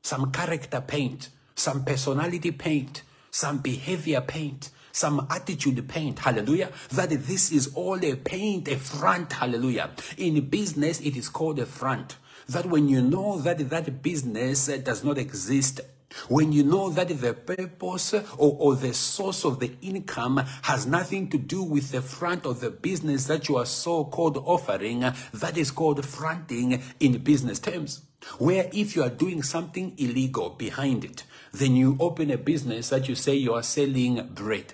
some 0.05 0.31
character 0.31 0.81
paint, 0.81 1.29
some 1.55 1.83
personality 1.83 2.51
paint, 2.51 3.01
some 3.31 3.57
behavior 3.57 4.21
paint, 4.21 4.69
some 4.91 5.25
attitude 5.31 5.89
paint, 5.89 6.19
hallelujah, 6.19 6.71
that 6.91 7.09
this 7.09 7.51
is 7.51 7.73
all 7.73 7.97
a 8.05 8.15
paint, 8.15 8.67
a 8.67 8.77
front, 8.77 9.33
hallelujah. 9.33 9.89
In 10.19 10.47
business, 10.47 11.01
it 11.01 11.17
is 11.17 11.27
called 11.27 11.57
a 11.57 11.65
front. 11.65 12.17
That 12.47 12.67
when 12.67 12.87
you 12.87 13.01
know 13.01 13.39
that 13.39 13.57
that 13.71 14.03
business 14.03 14.69
uh, 14.69 14.77
does 14.77 15.03
not 15.03 15.17
exist, 15.17 15.81
when 16.29 16.51
you 16.51 16.63
know 16.63 16.91
that 16.91 17.07
the 17.07 17.33
purpose 17.33 18.13
or, 18.13 18.55
or, 18.59 18.75
the 18.75 18.93
source 18.93 19.43
of 19.43 19.59
the 19.59 19.71
income 19.81 20.39
has 20.61 20.85
nothing 20.85 21.29
to 21.31 21.39
do 21.39 21.63
with 21.63 21.91
the 21.91 22.03
front 22.03 22.45
of 22.45 22.61
the 22.61 22.69
business 22.69 23.25
that 23.25 23.49
you 23.49 23.57
are 23.57 23.65
so 23.65 24.05
called 24.05 24.37
offering, 24.37 24.99
that 25.33 25.57
is 25.57 25.71
called 25.71 26.05
fronting 26.05 26.81
in 26.99 27.17
business 27.17 27.59
terms. 27.59 28.03
Where 28.37 28.69
if 28.73 28.95
you 28.95 29.03
are 29.03 29.09
doing 29.09 29.43
something 29.43 29.93
illegal 29.97 30.51
behind 30.51 31.05
it, 31.05 31.23
then 31.53 31.75
you 31.75 31.95
open 31.99 32.31
a 32.31 32.37
business 32.37 32.89
that 32.89 33.07
you 33.07 33.15
say 33.15 33.35
you 33.35 33.53
are 33.53 33.63
selling 33.63 34.27
bread. 34.33 34.73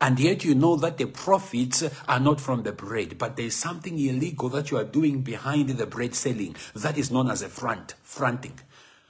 And 0.00 0.18
yet 0.18 0.44
you 0.44 0.54
know 0.54 0.76
that 0.76 0.96
the 0.96 1.06
profits 1.06 1.84
are 2.08 2.20
not 2.20 2.40
from 2.40 2.62
the 2.62 2.72
bread, 2.72 3.18
but 3.18 3.36
there's 3.36 3.54
something 3.54 3.98
illegal 3.98 4.48
that 4.48 4.70
you 4.70 4.78
are 4.78 4.84
doing 4.84 5.20
behind 5.20 5.68
the 5.68 5.86
bread 5.86 6.14
selling. 6.14 6.56
That 6.74 6.96
is 6.96 7.10
known 7.10 7.30
as 7.30 7.42
a 7.42 7.50
front, 7.50 7.94
fronting. 8.02 8.58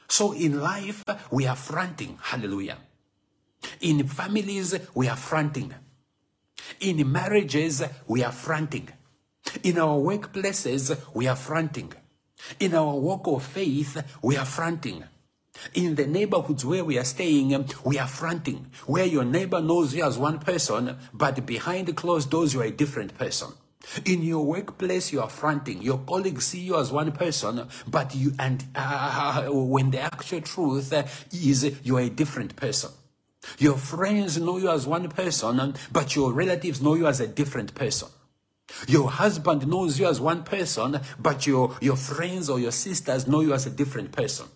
So 0.09 0.33
in 0.33 0.61
life, 0.61 1.05
we 1.31 1.47
are 1.47 1.55
fronting. 1.55 2.19
Hallelujah. 2.21 2.79
In 3.81 4.07
families, 4.09 4.75
we 4.93 5.07
are 5.07 5.17
fronting. 5.17 5.73
In 6.81 7.11
marriages, 7.11 7.85
we 8.09 8.25
are 8.25 8.33
fronting. 8.33 8.89
In 9.63 9.79
our 9.79 9.97
workplaces, 9.97 10.99
we 11.15 11.29
are 11.29 11.37
fronting. 11.37 11.93
In 12.59 12.75
our 12.75 12.95
walk 12.95 13.27
of 13.27 13.45
faith, 13.45 14.03
we 14.23 14.37
are 14.37 14.45
fronting. 14.45 15.05
In 15.75 15.95
the 15.95 16.07
neighborhoods 16.07 16.65
where 16.65 16.85
we 16.85 16.99
are 16.99 17.05
staying, 17.05 17.69
we 17.85 17.99
are 17.99 18.09
fronting. 18.09 18.71
Where 18.87 19.05
your 19.05 19.25
neighbor 19.25 19.61
knows 19.61 19.95
you 19.95 20.05
as 20.05 20.17
one 20.17 20.39
person, 20.39 20.97
but 21.13 21.45
behind 21.45 21.95
closed 21.97 22.31
doors, 22.31 22.55
you 22.55 22.63
are 22.63 22.65
a 22.65 22.71
different 22.71 23.17
person. 23.19 23.49
In 24.05 24.23
your 24.23 24.45
workplace, 24.45 25.13
you 25.13 25.21
are 25.21 25.29
fronting. 25.29 25.83
Your 25.83 25.99
colleagues 25.99 26.47
see 26.47 26.61
you 26.61 26.79
as 26.79 26.93
one 26.93 27.13
person, 27.13 27.67
but 27.87 28.15
you, 28.15 28.33
and 28.39 28.65
uh, 28.75 29.49
when 29.51 29.91
the 29.91 30.01
actual 30.01 30.41
truth 30.43 30.93
is 31.33 31.81
you 31.83 31.97
are 31.97 32.03
a 32.03 32.11
different 32.11 32.57
person. 32.57 32.91
Your 33.59 33.77
friends 33.77 34.39
know 34.39 34.59
you 34.59 34.71
as 34.71 34.87
one 34.87 35.09
person, 35.09 35.75
but 35.93 36.15
your 36.15 36.33
relatives 36.33 36.83
know 36.83 36.95
you 36.95 37.07
as 37.07 37.21
a 37.21 37.27
different 37.27 37.75
person. 37.75 38.09
Your 38.89 39.11
husband 39.11 39.67
knows 39.67 39.99
you 39.99 40.07
as 40.07 40.21
one 40.21 40.43
person, 40.43 41.01
but 41.19 41.47
your, 41.47 41.77
your 41.81 41.97
friends 41.97 42.49
or 42.49 42.59
your 42.59 42.73
sisters 42.73 43.27
know 43.27 43.41
you 43.41 43.53
as 43.55 43.67
a 43.67 43.71
different 43.71 44.13
person. 44.13 44.47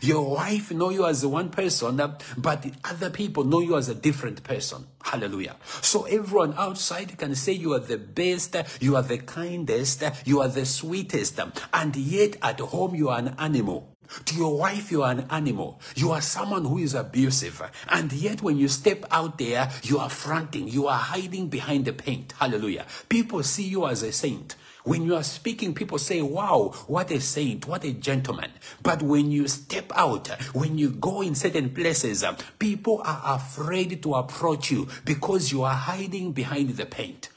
Your 0.00 0.34
wife 0.34 0.70
know 0.70 0.90
you 0.90 1.06
as 1.06 1.24
one 1.26 1.50
person, 1.50 2.00
but 2.38 2.66
other 2.84 3.10
people 3.10 3.44
know 3.44 3.60
you 3.60 3.76
as 3.76 3.88
a 3.88 3.94
different 3.94 4.42
person. 4.42 4.86
Hallelujah. 5.02 5.56
So 5.82 6.04
everyone 6.04 6.54
outside 6.56 7.16
can 7.18 7.34
say 7.34 7.52
you 7.52 7.74
are 7.74 7.80
the 7.80 7.98
best, 7.98 8.56
you 8.80 8.96
are 8.96 9.02
the 9.02 9.18
kindest, 9.18 10.02
you 10.24 10.40
are 10.40 10.48
the 10.48 10.64
sweetest, 10.64 11.38
and 11.72 11.96
yet 11.96 12.36
at 12.42 12.60
home 12.60 12.94
you 12.94 13.10
are 13.10 13.18
an 13.18 13.34
animal. 13.38 13.93
To 14.26 14.34
your 14.34 14.56
wife, 14.56 14.90
you 14.90 15.02
are 15.02 15.12
an 15.12 15.26
animal. 15.30 15.80
You 15.94 16.12
are 16.12 16.20
someone 16.20 16.64
who 16.64 16.78
is 16.78 16.94
abusive. 16.94 17.62
And 17.88 18.12
yet, 18.12 18.42
when 18.42 18.56
you 18.58 18.68
step 18.68 19.04
out 19.10 19.38
there, 19.38 19.70
you 19.82 19.98
are 19.98 20.10
fronting. 20.10 20.68
You 20.68 20.86
are 20.86 20.98
hiding 20.98 21.48
behind 21.48 21.84
the 21.84 21.92
paint. 21.92 22.32
Hallelujah. 22.38 22.86
People 23.08 23.42
see 23.42 23.64
you 23.64 23.86
as 23.86 24.02
a 24.02 24.12
saint. 24.12 24.56
When 24.84 25.04
you 25.06 25.16
are 25.16 25.22
speaking, 25.22 25.72
people 25.74 25.96
say, 25.96 26.20
wow, 26.20 26.74
what 26.88 27.10
a 27.10 27.18
saint, 27.18 27.66
what 27.66 27.84
a 27.84 27.92
gentleman. 27.92 28.50
But 28.82 29.02
when 29.02 29.30
you 29.30 29.48
step 29.48 29.90
out, 29.96 30.28
when 30.54 30.76
you 30.76 30.90
go 30.90 31.22
in 31.22 31.34
certain 31.34 31.70
places, 31.70 32.22
people 32.58 33.00
are 33.02 33.36
afraid 33.36 34.02
to 34.02 34.14
approach 34.14 34.70
you 34.70 34.88
because 35.06 35.50
you 35.50 35.62
are 35.62 35.74
hiding 35.74 36.32
behind 36.32 36.76
the 36.76 36.84
paint. 36.84 37.30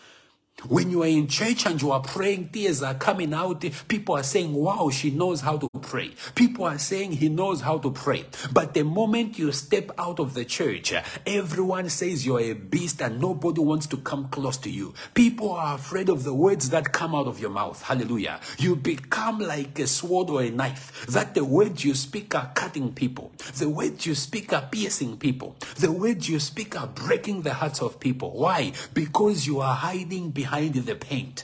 When 0.66 0.90
you 0.90 1.04
are 1.04 1.08
in 1.08 1.28
church 1.28 1.68
and 1.68 1.80
you 1.80 1.92
are 1.92 2.02
praying, 2.02 2.50
tears 2.50 2.82
are 2.82 2.96
coming 2.96 3.32
out. 3.32 3.64
People 3.88 4.18
are 4.18 4.24
saying, 4.24 4.52
wow, 4.54 4.90
she 4.90 5.12
knows 5.12 5.42
how 5.42 5.58
to 5.58 5.70
pray. 5.82 6.14
People 6.34 6.66
are 6.66 6.80
saying 6.80 7.12
he 7.12 7.30
knows 7.30 7.62
how 7.62 7.78
to 7.78 7.92
pray. 7.92 8.26
But 8.52 8.74
the 8.74 8.84
moment 8.84 9.38
you 9.38 9.52
step 9.52 9.92
out 10.00 10.20
of 10.20 10.34
the 10.34 10.44
church, 10.44 10.96
everyone 11.28 11.90
says 11.90 12.26
you're 12.26 12.40
a 12.40 12.54
beast 12.54 13.04
and 13.04 13.22
nobody 13.22 13.62
wants 13.62 13.86
to 13.88 13.98
come 13.98 14.30
close 14.30 14.58
to 14.58 14.72
you. 14.72 14.96
People 15.14 15.52
are 15.52 15.76
afraid 15.76 16.10
of 16.10 16.24
the 16.24 16.34
words 16.34 16.72
that 16.72 16.92
come 16.92 17.14
out 17.14 17.28
of 17.28 17.40
your 17.40 17.52
mouth. 17.52 17.80
Hallelujah. 17.84 18.40
You 18.58 18.76
become 18.76 19.38
like 19.38 19.78
a 19.78 19.86
sword 19.86 20.32
or 20.32 20.42
a 20.42 20.50
knife. 20.50 21.06
That 21.10 21.36
the 21.36 21.46
words 21.46 21.86
you 21.86 21.94
speak 21.94 22.34
are 22.34 22.52
cutting 22.56 22.94
people. 22.94 23.32
The 23.58 23.70
words 23.70 24.08
you 24.08 24.16
speak 24.16 24.52
are 24.54 24.68
piercing 24.72 25.18
people. 25.18 25.56
The 25.76 25.92
words 25.92 26.28
you 26.28 26.40
speak 26.40 26.76
are 26.76 26.88
breaking 26.88 27.44
the 27.44 27.54
hearts 27.54 27.80
of 27.80 28.00
people. 28.00 28.32
Why? 28.32 28.74
Because 28.96 29.46
you 29.46 29.60
are 29.60 29.76
hiding 29.76 30.32
behind 30.32 30.47
behind 30.48 30.76
the 30.76 30.96
paint. 30.96 31.44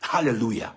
Hallelujah. 0.00 0.74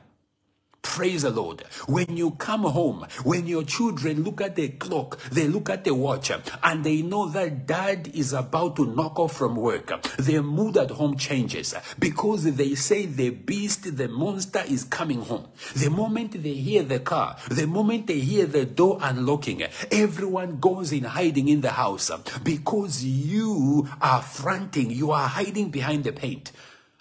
Praise 0.82 1.24
the 1.24 1.30
Lord. 1.32 1.62
When 1.88 2.16
you 2.16 2.32
come 2.32 2.62
home, 2.62 3.06
when 3.24 3.48
your 3.48 3.64
children 3.64 4.24
look 4.24 4.40
at 4.40 4.56
the 4.56 4.70
clock, 4.70 5.20
they 5.32 5.48
look 5.48 5.70
at 5.70 5.84
the 5.84 5.94
watch, 5.94 6.32
and 6.64 6.84
they 6.86 7.02
know 7.02 7.28
that 7.30 7.66
dad 7.68 8.12
is 8.14 8.32
about 8.32 8.78
to 8.78 8.86
knock 8.86 9.20
off 9.20 9.36
from 9.36 9.58
work, 9.58 9.92
their 10.18 10.42
mood 10.42 10.78
at 10.78 10.92
home 10.92 11.18
changes 11.18 11.74
because 12.00 12.44
they 12.44 12.76
say 12.76 13.08
the 13.08 13.32
beast, 13.32 13.98
the 13.98 14.08
monster 14.08 14.64
is 14.70 14.86
coming 14.86 15.22
home. 15.22 15.48
The 15.76 15.90
moment 15.90 16.42
they 16.42 16.54
hear 16.54 16.84
the 16.84 17.00
car, 17.00 17.36
the 17.50 17.68
moment 17.68 18.08
they 18.08 18.20
hear 18.20 18.46
the 18.46 18.66
door 18.66 19.00
unlocking, 19.02 19.64
everyone 19.92 20.60
goes 20.62 20.94
in 20.94 21.04
hiding 21.04 21.50
in 21.50 21.60
the 21.60 21.72
house 21.72 22.10
because 22.44 23.04
you 23.04 23.90
are 24.00 24.22
fronting, 24.22 24.92
you 24.92 25.12
are 25.12 25.28
hiding 25.28 25.72
behind 25.72 26.06
the 26.06 26.14
paint. 26.14 26.54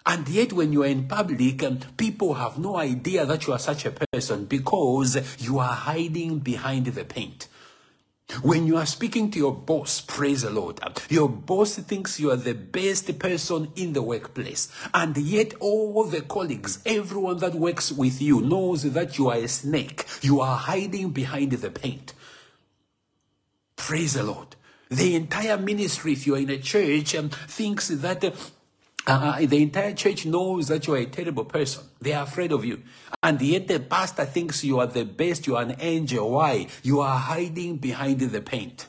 And 0.07 0.29
yet, 0.29 0.53
when 0.53 0.73
you 0.73 0.83
are 0.83 0.87
in 0.87 1.09
public, 1.09 1.63
um, 1.63 1.79
people 1.97 2.35
have 2.35 2.59
no 2.59 2.77
idea 2.77 3.25
that 3.25 3.47
you 3.47 3.55
are 3.55 3.59
such 3.59 3.87
a 3.87 3.91
person 3.91 4.45
because 4.45 5.43
you 5.43 5.59
are 5.59 5.73
hiding 5.73 6.41
behind 6.41 6.87
the 6.87 7.05
paint. 7.05 7.49
When 8.43 8.67
you 8.67 8.77
are 8.77 8.87
speaking 8.87 9.31
to 9.31 9.39
your 9.39 9.55
boss, 9.55 10.01
praise 10.01 10.43
the 10.43 10.51
Lord, 10.51 10.79
um, 10.83 10.93
your 11.09 11.29
boss 11.29 11.77
thinks 11.77 12.19
you 12.19 12.31
are 12.31 12.37
the 12.37 12.55
best 12.55 13.19
person 13.19 13.71
in 13.77 13.93
the 13.93 14.03
workplace. 14.03 14.69
And 14.93 15.17
yet, 15.17 15.55
all 15.61 16.05
the 16.05 16.23
colleagues, 16.23 16.81
everyone 16.85 17.39
that 17.39 17.55
works 17.55 17.93
with 17.93 18.21
you 18.21 18.41
knows 18.41 18.83
that 18.83 19.19
you 19.19 19.29
are 19.29 19.37
a 19.37 19.49
snake. 19.49 20.07
You 20.21 20.41
are 20.41 20.57
hiding 20.57 21.11
behind 21.11 21.53
the 21.53 21.71
paint. 21.71 22.13
Praise 23.77 24.15
the 24.15 24.23
Lord. 24.23 24.57
The 24.91 25.17
entire 25.17 25.57
ministry, 25.57 26.13
if 26.13 26.27
you 26.27 26.35
are 26.35 26.39
in 26.39 26.51
a 26.51 26.59
church, 26.59 27.15
um, 27.15 27.29
thinks 27.29 27.89
that 27.89 28.25
uh, 28.25 28.31
uh, 29.07 29.39
the 29.41 29.63
entire 29.63 29.93
church 29.93 30.27
knows 30.27 30.69
that 30.69 30.87
you 30.87 30.95
are 30.95 30.99
a 30.99 31.07
terrible 31.07 31.45
person. 31.45 31.85
They 32.01 32.13
are 32.13 32.25
afraid 32.25 32.53
of 32.53 32.65
you. 32.65 32.83
And 33.23 33.41
yet 33.41 33.69
the 33.69 33.81
pastor 33.81 34.25
thinks 34.25 34.65
you 34.65 34.79
are 34.81 34.87
the 34.87 35.05
best, 35.05 35.47
you 35.47 35.57
are 35.57 35.63
an 35.63 35.77
angel. 35.81 36.31
Why? 36.31 36.69
You 36.83 37.01
are 37.01 37.19
hiding 37.19 37.77
behind 37.79 38.21
the 38.21 38.41
paint. 38.41 38.87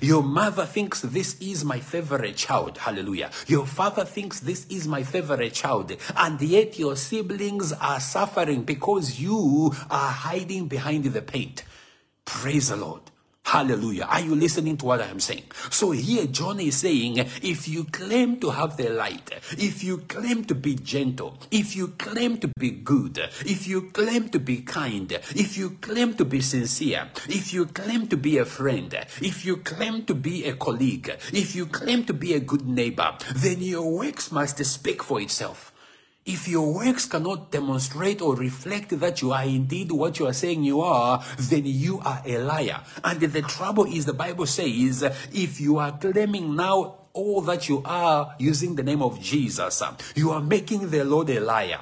Your 0.00 0.22
mother 0.22 0.64
thinks 0.64 1.02
this 1.02 1.38
is 1.40 1.64
my 1.64 1.78
favorite 1.78 2.36
child. 2.36 2.78
Hallelujah. 2.78 3.30
Your 3.46 3.66
father 3.66 4.04
thinks 4.04 4.40
this 4.40 4.66
is 4.70 4.88
my 4.88 5.02
favorite 5.02 5.52
child. 5.52 5.94
And 6.16 6.40
yet 6.40 6.78
your 6.78 6.96
siblings 6.96 7.72
are 7.74 8.00
suffering 8.00 8.62
because 8.62 9.20
you 9.20 9.74
are 9.90 10.10
hiding 10.10 10.68
behind 10.68 11.04
the 11.04 11.20
paint. 11.22 11.64
Praise 12.24 12.68
the 12.70 12.76
Lord. 12.76 13.11
Hallelujah. 13.44 14.04
Are 14.04 14.20
you 14.20 14.34
listening 14.34 14.78
to 14.78 14.86
what 14.86 15.02
I 15.02 15.08
am 15.08 15.20
saying? 15.20 15.44
So 15.68 15.90
here 15.90 16.26
John 16.26 16.58
is 16.60 16.76
saying, 16.78 17.18
if 17.18 17.68
you 17.68 17.84
claim 17.84 18.40
to 18.40 18.48
have 18.50 18.78
the 18.78 18.88
light, 18.88 19.30
if 19.58 19.84
you 19.84 19.98
claim 19.98 20.44
to 20.46 20.54
be 20.54 20.74
gentle, 20.76 21.36
if 21.50 21.76
you 21.76 21.88
claim 21.88 22.38
to 22.38 22.48
be 22.58 22.70
good, 22.70 23.18
if 23.44 23.66
you 23.66 23.90
claim 23.90 24.30
to 24.30 24.38
be 24.38 24.62
kind, 24.62 25.12
if 25.12 25.58
you 25.58 25.70
claim 25.82 26.14
to 26.14 26.24
be 26.24 26.40
sincere, 26.40 27.10
if 27.28 27.52
you 27.52 27.66
claim 27.66 28.06
to 28.06 28.16
be 28.16 28.38
a 28.38 28.46
friend, 28.46 28.94
if 29.20 29.44
you 29.44 29.58
claim 29.58 30.04
to 30.06 30.14
be 30.14 30.46
a 30.46 30.54
colleague, 30.54 31.14
if 31.32 31.54
you 31.54 31.66
claim 31.66 32.04
to 32.04 32.14
be 32.14 32.32
a 32.32 32.40
good 32.40 32.66
neighbor, 32.66 33.18
then 33.34 33.60
your 33.60 33.90
works 33.90 34.32
must 34.32 34.64
speak 34.64 35.02
for 35.02 35.20
itself. 35.20 35.71
If 36.24 36.46
your 36.46 36.72
works 36.72 37.06
cannot 37.06 37.50
demonstrate 37.50 38.22
or 38.22 38.36
reflect 38.36 38.90
that 39.00 39.22
you 39.22 39.32
are 39.32 39.42
indeed 39.42 39.90
what 39.90 40.20
you 40.20 40.28
are 40.28 40.32
saying 40.32 40.62
you 40.62 40.80
are, 40.80 41.24
then 41.36 41.62
you 41.66 41.98
are 41.98 42.22
a 42.24 42.38
liar. 42.38 42.80
And 43.02 43.20
the 43.20 43.42
trouble 43.42 43.86
is 43.86 44.06
the 44.06 44.12
Bible 44.12 44.46
says, 44.46 45.02
if 45.32 45.60
you 45.60 45.78
are 45.78 45.90
claiming 45.98 46.54
now 46.54 46.94
all 47.12 47.40
that 47.42 47.68
you 47.68 47.82
are 47.84 48.36
using 48.38 48.76
the 48.76 48.84
name 48.84 49.02
of 49.02 49.20
Jesus, 49.20 49.82
you 50.14 50.30
are 50.30 50.40
making 50.40 50.90
the 50.90 51.04
Lord 51.04 51.28
a 51.30 51.40
liar. 51.40 51.80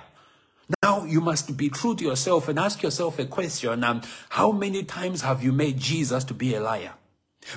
Now 0.82 1.04
you 1.04 1.20
must 1.20 1.56
be 1.56 1.68
true 1.68 1.94
to 1.96 2.04
yourself 2.04 2.48
and 2.48 2.58
ask 2.58 2.82
yourself 2.82 3.18
a 3.18 3.26
question. 3.26 3.84
Um, 3.84 4.00
how 4.30 4.52
many 4.52 4.84
times 4.84 5.20
have 5.20 5.42
you 5.42 5.52
made 5.52 5.78
Jesus 5.78 6.24
to 6.24 6.34
be 6.34 6.54
a 6.54 6.60
liar? 6.60 6.92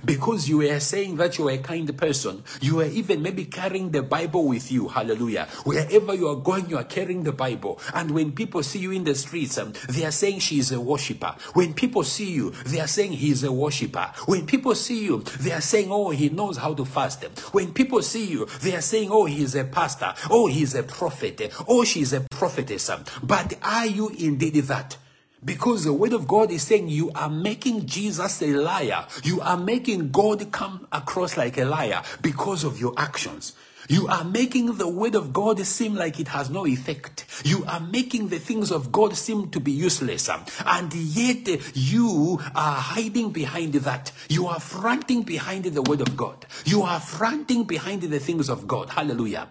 Because 0.06 0.50
you 0.50 0.58
were 0.58 0.80
saying 0.80 1.18
that 1.18 1.38
you 1.38 1.48
are 1.48 1.52
a 1.52 1.58
kind 1.58 1.96
person. 1.98 2.44
You 2.62 2.82
are 2.82 2.86
even 2.86 3.22
maybe 3.22 3.46
carrying 3.46 3.92
the 3.92 4.02
Bible 4.02 4.48
with 4.48 4.72
you. 4.72 4.88
Hallelujah. 4.88 5.48
Wherever 5.66 6.14
you 6.14 6.30
are 6.30 6.36
going, 6.36 6.70
you 6.70 6.78
are 6.78 6.84
carrying 6.84 7.24
the 7.24 7.32
Bible. 7.32 7.80
And 7.94 8.12
when 8.12 8.32
people 8.32 8.64
see 8.64 8.80
you 8.80 8.92
in 8.92 9.04
the 9.04 9.16
streets, 9.16 9.58
um, 9.58 9.74
they 9.90 10.06
are 10.06 10.12
saying 10.12 10.40
she 10.40 10.60
is 10.60 10.72
a 10.72 10.80
worshiper. 10.80 11.36
When 11.54 11.74
people 11.74 12.04
see 12.04 12.32
you, 12.32 12.52
they 12.66 12.80
are 12.80 12.88
saying 12.88 13.14
he 13.14 13.32
is 13.32 13.44
a 13.44 13.52
worshiper. 13.52 14.12
When 14.26 14.46
people 14.46 14.76
see 14.76 15.06
you, 15.06 15.20
they 15.40 15.52
are 15.52 15.62
saying, 15.62 15.90
oh, 15.92 16.10
he 16.10 16.30
knows 16.30 16.58
how 16.58 16.74
to 16.74 16.86
fast. 16.86 17.24
When 17.54 17.74
people 17.74 18.02
see 18.02 18.26
you, 18.26 18.46
they 18.62 18.76
are 18.76 18.82
saying, 18.82 19.10
oh, 19.12 19.26
he 19.26 19.44
is 19.44 19.56
a 19.56 19.64
pastor. 19.64 20.14
Oh, 20.30 20.48
he 20.48 20.64
is 20.64 20.74
a 20.76 20.84
prophet. 20.84 21.54
Oh, 21.68 21.84
she 21.84 22.02
is 22.02 22.14
a 22.14 22.22
prophetess. 22.22 22.90
But 23.22 23.54
are 23.62 23.86
you 23.86 24.10
indeed 24.10 24.56
that? 24.56 24.98
Because 25.46 25.84
the 25.84 25.94
word 25.94 26.14
of 26.14 26.28
God 26.28 26.52
is 26.52 26.64
saying 26.64 26.88
you 26.88 27.12
are 27.12 27.30
making 27.30 27.86
Jesus 27.86 28.42
a 28.42 28.48
liar. 28.48 29.06
You 29.24 29.42
are 29.42 29.58
making 29.58 30.12
God 30.12 30.52
come 30.52 30.88
across 30.92 31.38
like 31.38 31.58
a 31.58 31.66
liar 31.66 32.02
because 32.22 32.64
of 32.64 32.80
your 32.80 32.94
actions. 32.98 33.54
You 33.90 34.08
are 34.08 34.24
making 34.24 34.78
the 34.78 34.88
word 34.88 35.14
of 35.14 35.34
God 35.34 35.60
seem 35.60 35.96
like 35.96 36.18
it 36.18 36.30
has 36.30 36.50
no 36.50 36.66
effect. 36.66 37.26
You 37.44 37.66
are 37.66 37.82
making 37.82 38.30
the 38.30 38.40
things 38.40 38.72
of 38.72 38.94
God 38.94 39.18
seem 39.18 39.50
to 39.50 39.60
be 39.60 39.74
useless. 39.74 40.30
And 40.66 40.94
yet 40.94 41.76
you 41.76 42.40
are 42.56 42.76
hiding 42.76 43.32
behind 43.32 43.74
that. 43.74 44.14
You 44.30 44.48
are 44.48 44.62
fronting 44.62 45.24
behind 45.24 45.66
the 45.66 45.82
word 45.82 46.00
of 46.00 46.16
God. 46.16 46.46
You 46.64 46.84
are 46.84 47.02
fronting 47.02 47.66
behind 47.66 48.04
the 48.04 48.20
things 48.20 48.48
of 48.50 48.68
God. 48.68 48.90
Hallelujah. 48.90 49.50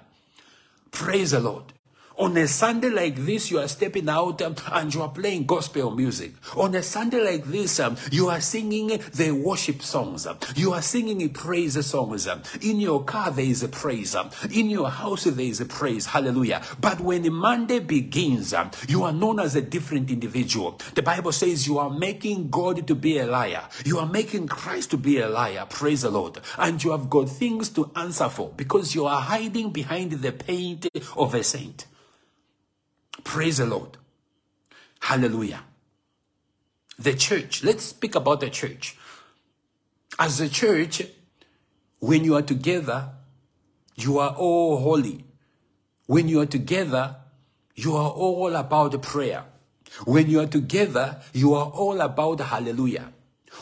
Praise 0.91 1.33
the 1.33 1.41
Lord. 1.41 1.65
On 2.19 2.37
a 2.37 2.47
Sunday 2.47 2.91
like 2.91 3.17
this, 3.17 3.51
you 3.51 3.59
are 3.59 3.69
stepping 3.69 4.09
out 4.09 4.43
um, 4.43 4.55
and 4.73 4.93
you 4.93 5.01
are 5.01 5.09
playing 5.09 5.47
gospel 5.47 5.91
music. 5.91 6.33
On 6.57 6.75
a 6.75 6.83
Sunday 6.83 7.25
like 7.25 7.45
this, 7.47 7.81
um, 7.81 7.97
you 8.11 8.29
are 8.29 8.41
singing 8.41 8.89
the 9.15 9.31
worship 9.33 9.81
songs. 9.83 10.27
You 10.55 10.73
are 10.75 10.83
singing 10.83 11.31
praise 11.31 11.85
songs. 11.87 12.29
In 12.61 12.81
your 12.81 13.05
car, 13.05 13.31
there 13.31 13.45
is 13.45 13.63
a 13.63 13.69
praise. 13.69 14.15
In 14.51 14.69
your 14.69 14.91
house, 14.91 15.25
there 15.25 15.45
is 15.45 15.61
a 15.61 15.65
praise. 15.65 16.07
Hallelujah. 16.07 16.63
But 16.81 17.01
when 17.01 17.33
Monday 17.33 17.79
begins, 17.79 18.53
um, 18.53 18.71
you 18.89 19.05
are 19.05 19.13
known 19.13 19.41
as 19.41 19.57
a 19.57 19.63
different 19.63 20.11
individual. 20.11 20.79
The 20.95 21.03
Bible 21.03 21.33
says 21.33 21.67
you 21.67 21.79
are 21.79 21.91
making 21.91 22.51
God 22.51 22.87
to 22.87 22.95
be 22.95 23.19
a 23.19 23.27
liar. 23.27 23.65
You 23.87 23.99
are 23.99 24.07
making 24.07 24.49
Christ 24.49 24.91
to 24.91 24.99
be 24.99 25.19
a 25.19 25.29
liar. 25.29 25.67
Praise 25.69 26.03
the 26.03 26.11
Lord. 26.11 26.39
And 26.59 26.83
you 26.85 26.91
have 26.91 27.09
got 27.09 27.31
things 27.31 27.71
to 27.71 27.91
answer 27.97 28.29
for 28.29 28.51
because 28.55 28.95
you 28.95 29.07
are 29.07 29.21
hiding 29.21 29.71
behind 29.71 30.13
the 30.13 30.33
paint 30.33 30.89
of 31.17 31.35
a 31.35 31.43
saint. 31.43 31.87
Praise 33.25 33.59
the 33.59 33.67
Lord. 33.67 33.97
Hallelujah. 35.01 35.63
The 36.99 37.15
church, 37.15 37.65
let's 37.65 37.85
speak 37.85 38.15
about 38.15 38.41
the 38.41 38.51
church. 38.51 38.97
As 40.19 40.41
a 40.41 40.49
church, 40.49 41.03
when 41.99 42.25
you 42.25 42.37
are 42.37 42.43
together, 42.43 43.11
you 43.97 44.19
are 44.19 44.35
all 44.37 44.79
holy. 44.79 45.25
When 46.07 46.29
you 46.29 46.41
are 46.41 46.47
together, 46.47 47.17
you 47.75 47.97
are 47.97 48.11
all 48.11 48.55
about 48.55 49.01
prayer. 49.03 49.45
When 50.05 50.29
you 50.29 50.41
are 50.41 50.47
together, 50.47 51.21
you 51.33 51.55
are 51.55 51.67
all 51.67 52.01
about 52.01 52.41
hallelujah. 52.41 53.13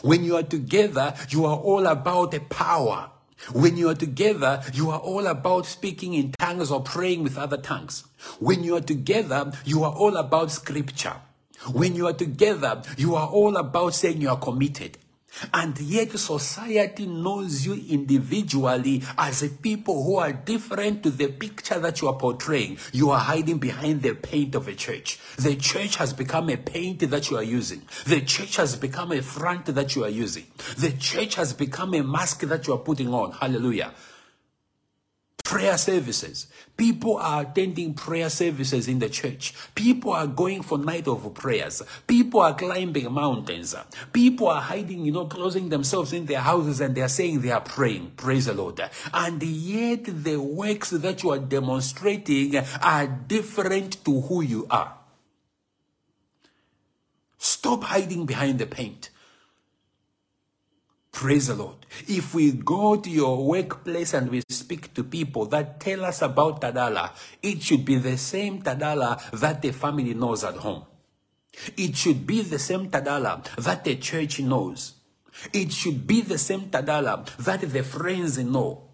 When 0.03 0.25
you 0.25 0.37
are 0.37 0.43
together, 0.43 1.15
you 1.29 1.45
are 1.45 1.57
all 1.57 1.87
about 1.87 2.31
the 2.31 2.41
power. 2.41 3.11
When 3.53 3.77
you 3.77 3.89
are 3.89 3.95
together, 3.95 4.63
you 4.73 4.91
are 4.91 5.01
all 5.01 5.27
about 5.27 5.67
speaking 5.67 6.15
in 6.15 6.33
tongues 6.33 6.71
or 6.71 6.83
praying 6.83 7.23
with 7.23 7.39
other 7.39 7.57
tongues. 7.57 8.05
When 8.39 8.63
you 8.63 8.77
are 8.77 8.81
together, 8.83 9.53
you 9.65 9.83
are 9.85 9.93
all 9.93 10.17
about 10.17 10.53
scripture. 10.53 11.17
When 11.73 11.95
you 11.95 12.07
are 12.07 12.13
together, 12.13 12.83
you 12.97 13.17
are 13.17 13.29
all 13.29 13.57
about 13.57 13.95
saying 13.95 14.21
you 14.21 14.31
are 14.31 14.39
committed. 14.39 14.99
And 15.55 15.79
yet 15.81 16.11
society 16.19 17.07
knows 17.07 17.65
you 17.65 17.75
individually 17.89 19.03
as 19.17 19.43
a 19.43 19.49
people 19.49 20.05
who 20.05 20.17
are 20.17 20.33
different 20.33 21.03
to 21.05 21.11
the 21.11 21.29
picture 21.29 21.79
that 21.79 22.01
you 22.01 22.09
are 22.09 22.17
portraying. 22.17 22.79
You 22.93 23.11
are 23.11 23.19
hiding 23.19 23.59
behind 23.59 24.03
the 24.03 24.15
paint 24.15 24.55
of 24.55 24.69
a 24.69 24.75
church. 24.75 25.19
The 25.39 25.57
church 25.57 25.97
has 25.97 26.13
become 26.13 26.51
a 26.51 26.57
paint 26.57 27.01
that 27.11 27.31
you 27.31 27.37
are 27.37 27.43
using. 27.43 27.83
The 28.07 28.21
church 28.21 28.57
has 28.57 28.77
become 28.77 29.13
a 29.13 29.23
front 29.23 29.67
that 29.67 29.97
you 29.97 30.05
are 30.05 30.11
using. 30.11 30.47
The 30.77 30.93
church 30.93 31.37
has 31.37 31.53
become 31.53 31.95
a 31.95 32.03
mask 32.03 32.41
that 32.41 32.67
you 32.67 32.75
are 32.75 32.79
putting 32.79 33.15
on. 33.15 33.33
Hallelujah 33.33 33.93
prayer 35.51 35.77
services. 35.77 36.47
People 36.77 37.17
are 37.17 37.43
attending 37.43 37.93
prayer 37.93 38.31
services 38.31 38.87
in 38.87 39.01
the 39.01 39.09
church. 39.09 39.53
People 39.75 40.13
are 40.13 40.29
going 40.29 40.63
for 40.63 40.79
night 40.79 41.09
of 41.09 41.35
prayers. 41.35 41.83
People 42.07 42.39
are 42.39 42.55
climbing 42.55 43.13
mountains. 43.13 43.75
People 44.13 44.47
are 44.47 44.61
hiding, 44.61 45.05
you 45.05 45.11
know, 45.11 45.27
closing 45.27 45.69
themselves 45.69 46.13
in 46.13 46.27
their 46.27 46.39
houses 46.39 46.81
and 46.81 46.95
they 46.95 47.01
are 47.01 47.09
saying 47.09 47.41
they 47.41 47.51
are 47.51 47.61
praying. 47.61 48.13
Praise 48.17 48.47
the 48.47 48.55
Lord. 48.55 48.81
And 49.13 49.43
yet 49.43 50.05
the 50.05 50.37
works 50.37 50.91
that 50.91 51.25
you 51.25 51.31
are 51.31 51.41
demonstrating 51.41 52.57
are 52.81 53.09
different 53.09 54.05
to 54.05 54.21
who 54.21 54.43
you 54.43 54.69
are. 54.71 54.99
Stop 57.39 57.83
hiding 57.83 58.25
behind 58.25 58.61
the 58.61 58.67
paint. 58.67 59.11
Praise 61.13 61.49
the 61.49 61.55
Lord. 61.55 61.77
If 62.09 62.35
we 62.35 62.53
go 62.53 62.97
to 62.97 63.11
your 63.11 63.45
workplace 63.45 64.15
and 64.15 64.31
we 64.31 64.43
speak 64.49 64.95
to 64.95 65.05
people 65.05 65.45
that 65.47 65.79
tell 65.81 66.05
us 66.05 66.23
about 66.23 66.61
Tadala, 66.63 67.11
it 67.43 67.63
should 67.63 67.85
be 67.85 67.97
the 67.97 68.17
same 68.17 68.63
Tadala 68.63 69.31
that 69.33 69.61
the 69.61 69.73
family 69.73 70.15
knows 70.15 70.45
at 70.45 70.55
home. 70.55 70.85
It 71.77 71.97
should 71.97 72.27
be 72.27 72.43
the 72.43 72.59
same 72.59 72.91
Tadala 72.91 73.45
that 73.57 73.85
the 73.85 73.97
church 73.97 74.41
knows. 74.41 74.95
It 75.53 75.73
should 75.73 76.07
be 76.07 76.23
the 76.23 76.39
same 76.39 76.71
Tadala 76.71 77.27
that 77.37 77.61
the 77.61 77.83
friends 77.83 78.39
know. 78.39 78.85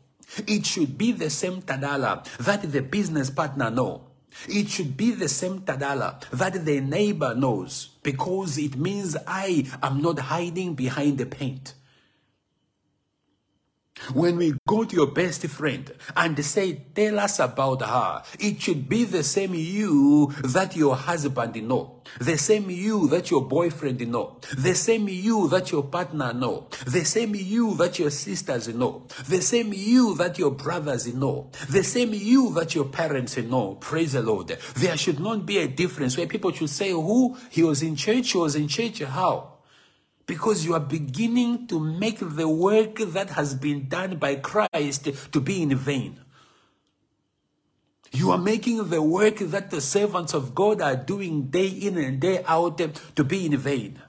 It 0.46 0.66
should 0.66 0.98
be 0.98 1.12
the 1.12 1.30
same 1.30 1.62
Tadala 1.62 2.24
that 2.38 2.72
the 2.72 2.82
business 2.82 3.30
partner 3.30 3.70
know. 3.70 4.02
It 4.48 4.68
should 4.68 4.96
be 4.96 5.12
the 5.12 5.28
same 5.28 5.60
Tadala 5.60 6.20
that 6.30 6.64
the 6.64 6.80
neighbor 6.80 7.34
knows 7.34 7.90
because 8.02 8.58
it 8.58 8.76
means 8.76 9.16
I 9.26 9.70
am 9.82 10.02
not 10.02 10.18
hiding 10.18 10.74
behind 10.74 11.18
the 11.18 11.26
paint. 11.26 11.74
When 14.12 14.36
we 14.36 14.54
go 14.66 14.84
to 14.84 14.96
your 14.96 15.08
best 15.08 15.46
friend 15.46 15.92
and 16.16 16.44
say, 16.44 16.86
tell 16.94 17.18
us 17.18 17.38
about 17.38 17.82
her, 17.82 18.22
it 18.38 18.60
should 18.60 18.88
be 18.88 19.04
the 19.04 19.22
same 19.22 19.54
you 19.54 20.32
that 20.44 20.76
your 20.76 20.96
husband 20.96 21.56
know, 21.66 22.02
the 22.20 22.38
same 22.38 22.70
you 22.70 23.08
that 23.08 23.30
your 23.30 23.42
boyfriend 23.42 24.06
know, 24.08 24.38
the 24.56 24.74
same 24.74 25.08
you 25.08 25.48
that 25.48 25.72
your 25.72 25.82
partner 25.82 26.32
know, 26.32 26.68
the 26.86 27.04
same 27.04 27.34
you 27.34 27.74
that 27.76 27.98
your 27.98 28.10
sisters 28.10 28.68
know, 28.68 29.06
the 29.28 29.40
same 29.40 29.72
you 29.72 30.14
that 30.16 30.38
your 30.38 30.50
brothers 30.50 31.12
know, 31.12 31.50
the 31.68 31.82
same 31.82 32.12
you 32.12 32.52
that 32.54 32.74
your 32.74 32.84
parents 32.86 33.36
know. 33.36 33.74
Praise 33.76 34.12
the 34.12 34.22
Lord. 34.22 34.56
There 34.76 34.96
should 34.96 35.20
not 35.20 35.46
be 35.46 35.58
a 35.58 35.68
difference 35.68 36.16
where 36.16 36.26
people 36.26 36.52
should 36.52 36.70
say, 36.70 36.90
who? 36.90 37.36
He 37.50 37.62
was 37.62 37.82
in 37.82 37.96
church, 37.96 38.32
he 38.32 38.38
was 38.38 38.54
in 38.56 38.68
church, 38.68 39.00
how? 39.02 39.55
Because 40.26 40.64
you 40.64 40.74
are 40.74 40.80
beginning 40.80 41.68
to 41.68 41.78
make 41.78 42.18
the 42.20 42.48
work 42.48 42.96
that 42.98 43.30
has 43.30 43.54
been 43.54 43.88
done 43.88 44.16
by 44.16 44.36
Christ 44.36 45.08
to 45.32 45.40
be 45.40 45.62
in 45.62 45.74
vain. 45.76 46.20
You 48.12 48.30
are 48.30 48.38
making 48.38 48.88
the 48.88 49.02
work 49.02 49.38
that 49.38 49.70
the 49.70 49.80
servants 49.80 50.34
of 50.34 50.54
God 50.54 50.80
are 50.80 50.96
doing 50.96 51.48
day 51.48 51.68
in 51.68 51.96
and 51.98 52.18
day 52.18 52.42
out 52.46 52.78
to 53.14 53.24
be 53.24 53.46
in 53.46 53.56
vain. 53.56 54.00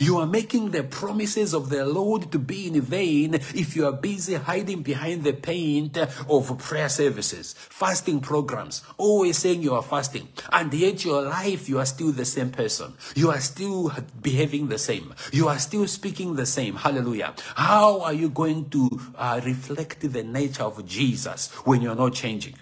You 0.00 0.18
are 0.18 0.26
making 0.26 0.70
the 0.70 0.82
promises 0.82 1.54
of 1.54 1.70
the 1.70 1.84
Lord 1.84 2.32
to 2.32 2.38
be 2.38 2.66
in 2.66 2.80
vain 2.80 3.34
if 3.34 3.76
you 3.76 3.86
are 3.86 3.92
busy 3.92 4.34
hiding 4.34 4.82
behind 4.82 5.22
the 5.22 5.32
paint 5.32 5.96
of 5.96 6.58
prayer 6.58 6.88
services, 6.88 7.54
fasting 7.56 8.20
programs, 8.20 8.82
always 8.96 9.38
saying 9.38 9.62
you 9.62 9.74
are 9.74 9.82
fasting, 9.82 10.28
and 10.52 10.74
yet 10.74 11.04
your 11.04 11.22
life 11.22 11.68
you 11.68 11.78
are 11.78 11.86
still 11.86 12.10
the 12.10 12.24
same 12.24 12.50
person. 12.50 12.94
You 13.14 13.30
are 13.30 13.40
still 13.40 13.92
behaving 14.20 14.68
the 14.68 14.78
same. 14.78 15.14
You 15.32 15.48
are 15.48 15.58
still 15.58 15.86
speaking 15.86 16.34
the 16.34 16.46
same. 16.46 16.74
Hallelujah. 16.74 17.34
How 17.54 18.00
are 18.00 18.12
you 18.12 18.30
going 18.30 18.70
to 18.70 19.00
uh, 19.16 19.40
reflect 19.44 20.00
the 20.12 20.24
nature 20.24 20.64
of 20.64 20.84
Jesus 20.86 21.50
when 21.64 21.82
you're 21.82 21.94
not 21.94 22.14
changing? 22.14 22.56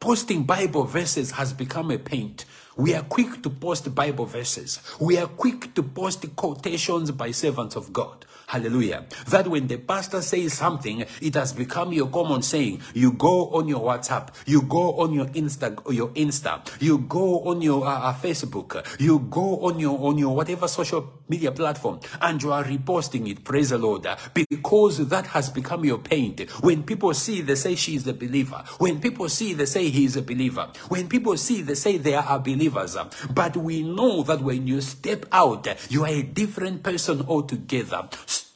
Posting 0.00 0.44
Bible 0.44 0.84
verses 0.84 1.32
has 1.32 1.52
become 1.52 1.90
a 1.90 1.98
paint 1.98 2.46
We 2.80 2.94
are 2.94 3.02
quick 3.02 3.42
to 3.42 3.50
post 3.50 3.94
Bible 3.94 4.24
verses. 4.24 4.80
We 4.98 5.18
are 5.18 5.26
quick 5.26 5.74
to 5.74 5.82
post 5.82 6.24
quotations 6.34 7.10
by 7.10 7.30
servants 7.30 7.76
of 7.76 7.92
God. 7.92 8.24
Hallelujah. 8.50 9.04
That 9.28 9.46
when 9.46 9.68
the 9.68 9.76
pastor 9.76 10.20
says 10.22 10.54
something, 10.54 11.04
it 11.22 11.34
has 11.36 11.52
become 11.52 11.92
your 11.92 12.08
common 12.08 12.42
saying. 12.42 12.80
You 12.94 13.12
go 13.12 13.48
on 13.50 13.68
your 13.68 13.78
WhatsApp, 13.80 14.30
you 14.44 14.62
go 14.62 14.98
on 14.98 15.12
your 15.12 15.26
Insta, 15.26 15.80
your 15.94 16.08
Insta, 16.08 16.60
you 16.82 16.98
go 16.98 17.44
on 17.44 17.62
your 17.62 17.86
uh, 17.86 18.10
uh, 18.10 18.12
Facebook, 18.12 18.84
you 18.98 19.20
go 19.20 19.60
on 19.60 19.78
your 19.78 19.96
on 20.00 20.18
your 20.18 20.34
whatever 20.34 20.66
social 20.66 21.08
media 21.28 21.52
platform, 21.52 22.00
and 22.20 22.42
you 22.42 22.50
are 22.50 22.64
reposting 22.64 23.30
it. 23.30 23.44
Praise 23.44 23.70
the 23.70 23.78
Lord, 23.78 24.04
because 24.34 25.06
that 25.08 25.28
has 25.28 25.48
become 25.48 25.84
your 25.84 25.98
paint. 25.98 26.50
When 26.60 26.82
people 26.82 27.14
see, 27.14 27.42
they 27.42 27.54
say 27.54 27.76
she 27.76 27.94
is 27.94 28.08
a 28.08 28.14
believer. 28.14 28.64
When 28.78 29.00
people 29.00 29.28
see, 29.28 29.52
they 29.54 29.66
say 29.66 29.88
he 29.90 30.06
is 30.06 30.16
a 30.16 30.22
believer. 30.22 30.68
When 30.88 31.08
people 31.08 31.36
see, 31.36 31.62
they 31.62 31.76
say 31.76 31.98
they 31.98 32.14
are 32.14 32.40
believers. 32.40 32.96
But 33.32 33.56
we 33.56 33.84
know 33.84 34.24
that 34.24 34.40
when 34.40 34.66
you 34.66 34.80
step 34.80 35.26
out, 35.30 35.68
you 35.88 36.02
are 36.02 36.08
a 36.08 36.22
different 36.24 36.82
person 36.82 37.24
altogether. 37.28 38.08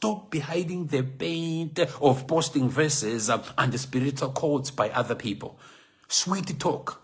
Stop 0.05 0.29
behind 0.29 0.87
the 0.91 1.01
paint 1.01 1.79
of 1.79 2.27
posting 2.27 2.69
verses 2.69 3.27
and 3.57 3.73
the 3.73 3.77
spiritual 3.79 4.29
quotes 4.29 4.69
by 4.69 4.91
other 4.91 5.15
people. 5.15 5.57
Sweet 6.07 6.59
talk. 6.59 7.01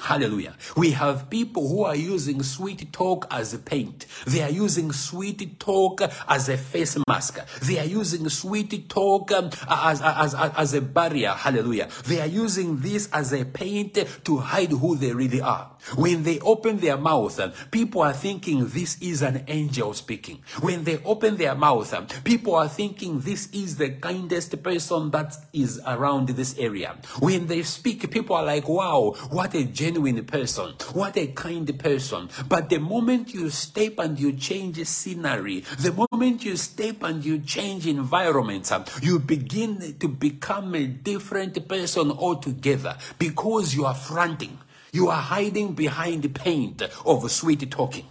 Hallelujah. 0.00 0.56
We 0.76 0.90
have 0.92 1.28
people 1.30 1.68
who 1.68 1.84
are 1.84 1.94
using 1.94 2.42
sweet 2.42 2.92
talk 2.92 3.26
as 3.30 3.54
a 3.54 3.58
paint. 3.58 4.06
They 4.26 4.42
are 4.42 4.50
using 4.50 4.92
sweet 4.92 5.60
talk 5.60 6.00
as 6.26 6.48
a 6.48 6.56
face 6.56 6.96
mask. 7.06 7.38
They 7.60 7.78
are 7.78 7.84
using 7.84 8.28
sweet 8.28 8.88
talk 8.88 9.30
um, 9.30 9.50
as, 9.68 10.00
as, 10.02 10.34
as, 10.34 10.52
as 10.56 10.74
a 10.74 10.80
barrier. 10.80 11.30
Hallelujah. 11.30 11.90
They 12.06 12.20
are 12.20 12.26
using 12.26 12.78
this 12.78 13.08
as 13.12 13.32
a 13.32 13.44
paint 13.44 13.98
to 14.24 14.38
hide 14.38 14.72
who 14.72 14.96
they 14.96 15.12
really 15.12 15.42
are. 15.42 15.76
When 15.96 16.22
they 16.22 16.38
open 16.40 16.78
their 16.78 16.96
mouth, 16.96 17.38
and 17.38 17.52
people 17.70 18.02
are 18.02 18.12
thinking 18.12 18.68
this 18.68 19.00
is 19.00 19.22
an 19.22 19.44
angel 19.48 19.94
speaking. 19.94 20.42
When 20.60 20.84
they 20.84 21.02
open 21.04 21.36
their 21.36 21.54
mouth, 21.54 21.92
and 21.92 22.08
people 22.24 22.54
are 22.54 22.68
thinking 22.68 23.20
this 23.20 23.48
is 23.52 23.76
the 23.76 23.90
kindest 23.90 24.62
person 24.62 25.10
that 25.10 25.36
is 25.52 25.80
around 25.86 26.28
this 26.28 26.58
area. 26.58 26.96
When 27.18 27.46
they 27.46 27.62
speak, 27.62 28.10
people 28.10 28.36
are 28.36 28.44
like, 28.44 28.68
wow, 28.68 29.14
what 29.30 29.54
a 29.54 29.64
genuine 29.64 30.24
person. 30.24 30.74
What 30.92 31.16
a 31.16 31.28
kind 31.28 31.78
person. 31.78 32.28
But 32.48 32.68
the 32.68 32.78
moment 32.78 33.34
you 33.34 33.50
step 33.50 33.98
and 33.98 34.18
you 34.18 34.32
change 34.32 34.84
scenery, 34.86 35.60
the 35.78 36.06
moment 36.10 36.44
you 36.44 36.56
step 36.56 37.02
and 37.02 37.24
you 37.24 37.38
change 37.38 37.86
environments, 37.86 38.72
um, 38.72 38.84
you 39.02 39.18
begin 39.18 39.96
to 39.98 40.08
become 40.08 40.74
a 40.74 40.86
different 40.86 41.68
person 41.68 42.10
altogether 42.10 42.96
because 43.18 43.74
you 43.74 43.84
are 43.86 43.94
fronting. 43.94 44.58
You 44.92 45.08
are 45.08 45.20
hiding 45.20 45.74
behind 45.74 46.22
the 46.22 46.28
paint 46.28 46.82
of 47.04 47.30
sweet 47.30 47.70
talking. 47.70 48.06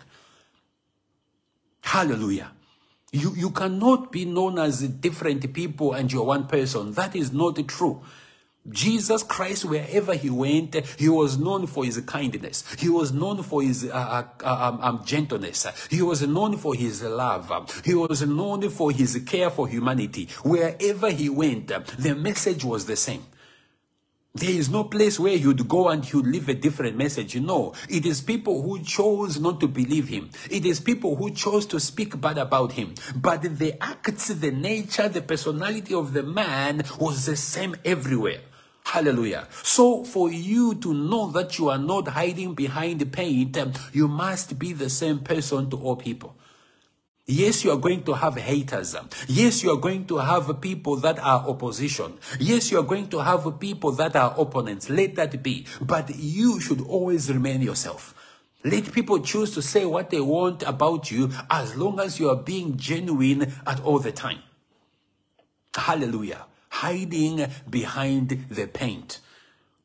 Hallelujah. 1.82 2.52
You, 3.12 3.34
you 3.36 3.50
cannot 3.50 4.12
be 4.12 4.26
known 4.26 4.60
as 4.60 4.82
different 4.82 5.52
people 5.54 5.94
and 5.94 6.12
you're 6.12 6.24
one 6.24 6.48
person. 6.48 6.94
That 6.94 7.16
is 7.16 7.34
not 7.34 7.68
true. 7.68 8.02
Jesus 8.68 9.24
Christ, 9.24 9.66
wherever 9.66 10.14
he 10.14 10.30
went, 10.30 10.76
he 10.98 11.10
was 11.10 11.38
known 11.38 11.66
for 11.66 11.86
his 11.86 12.00
kindness. 12.02 12.64
He 12.78 12.90
was 12.90 13.12
known 13.12 13.42
for 13.42 13.64
his 13.64 13.86
uh, 13.86 13.94
uh, 13.94 14.28
uh 14.44 14.70
um, 14.70 14.82
um, 14.82 15.02
gentleness. 15.06 15.66
He 15.90 16.02
was 16.02 16.22
known 16.22 16.58
for 16.58 16.76
his 16.76 17.02
love. 17.02 17.82
He 17.84 17.96
was 17.96 18.22
known 18.22 18.70
for 18.70 18.92
his 18.92 19.24
care 19.26 19.50
for 19.50 19.68
humanity. 19.68 20.28
Wherever 20.44 21.10
he 21.10 21.30
went, 21.30 21.68
the 21.98 22.14
message 22.14 22.64
was 22.64 22.86
the 22.86 22.96
same. 22.96 23.24
There 24.36 24.52
is 24.52 24.70
no 24.70 24.84
place 24.84 25.20
where 25.20 25.34
you'd 25.34 25.68
go 25.68 25.90
and 25.90 26.14
you'd 26.14 26.28
leave 26.28 26.50
a 26.50 26.54
different 26.54 26.96
message. 26.96 27.36
No, 27.38 27.74
it 27.90 28.06
is 28.06 28.22
people 28.22 28.62
who 28.62 28.80
chose 28.84 29.40
not 29.40 29.60
to 29.60 29.68
believe 29.68 30.08
him. 30.08 30.30
It 30.52 30.68
is 30.68 30.80
people 30.80 31.16
who 31.16 31.32
chose 31.32 31.66
to 31.66 31.80
speak 31.80 32.22
bad 32.22 32.38
about 32.38 32.74
him. 32.74 32.94
But 33.16 33.42
the 33.58 33.84
acts, 33.84 34.28
the 34.28 34.52
nature, 34.52 35.10
the 35.10 35.24
personality 35.24 35.96
of 35.96 36.14
the 36.14 36.22
man 36.22 36.84
was 37.00 37.26
the 37.26 37.36
same 37.36 37.76
everywhere. 37.84 38.42
Hallelujah. 38.84 39.48
So 39.64 40.04
for 40.04 40.32
you 40.32 40.76
to 40.76 40.94
know 40.94 41.32
that 41.32 41.58
you 41.58 41.70
are 41.70 41.80
not 41.80 42.08
hiding 42.10 42.54
behind 42.54 43.00
the 43.00 43.08
paint, 43.08 43.58
you 43.94 44.08
must 44.08 44.60
be 44.60 44.74
the 44.74 44.92
same 44.92 45.20
person 45.20 45.72
to 45.72 45.78
all 45.78 45.96
people. 45.96 46.36
Yes, 47.32 47.64
you 47.64 47.70
are 47.70 47.78
going 47.78 48.02
to 48.06 48.14
have 48.14 48.38
haters. 48.38 48.96
Yes, 49.28 49.62
you 49.62 49.70
are 49.70 49.78
going 49.78 50.08
to 50.08 50.18
have 50.18 50.60
people 50.60 50.96
that 50.96 51.20
are 51.20 51.48
opposition. 51.48 52.18
Yes, 52.40 52.72
you 52.72 52.80
are 52.80 52.84
going 52.84 53.08
to 53.10 53.20
have 53.20 53.60
people 53.60 53.92
that 53.92 54.16
are 54.16 54.34
opponents. 54.36 54.90
Let 54.90 55.14
that 55.18 55.44
be. 55.44 55.68
But 55.80 56.10
you 56.16 56.60
should 56.60 56.82
always 56.82 57.32
remain 57.32 57.62
yourself. 57.62 58.16
Let 58.64 58.92
people 58.92 59.20
choose 59.20 59.54
to 59.54 59.62
say 59.62 59.86
what 59.86 60.10
they 60.10 60.20
want 60.20 60.64
about 60.64 61.12
you 61.12 61.30
as 61.52 61.76
long 61.76 62.00
as 62.00 62.20
you 62.20 62.32
are 62.32 62.36
being 62.36 62.78
genuine 62.78 63.54
at 63.68 63.80
all 63.82 64.00
the 64.00 64.12
time. 64.12 64.40
Hallelujah. 65.76 66.46
Hiding 66.70 67.46
behind 67.70 68.48
the 68.50 68.66
paint. 68.66 69.20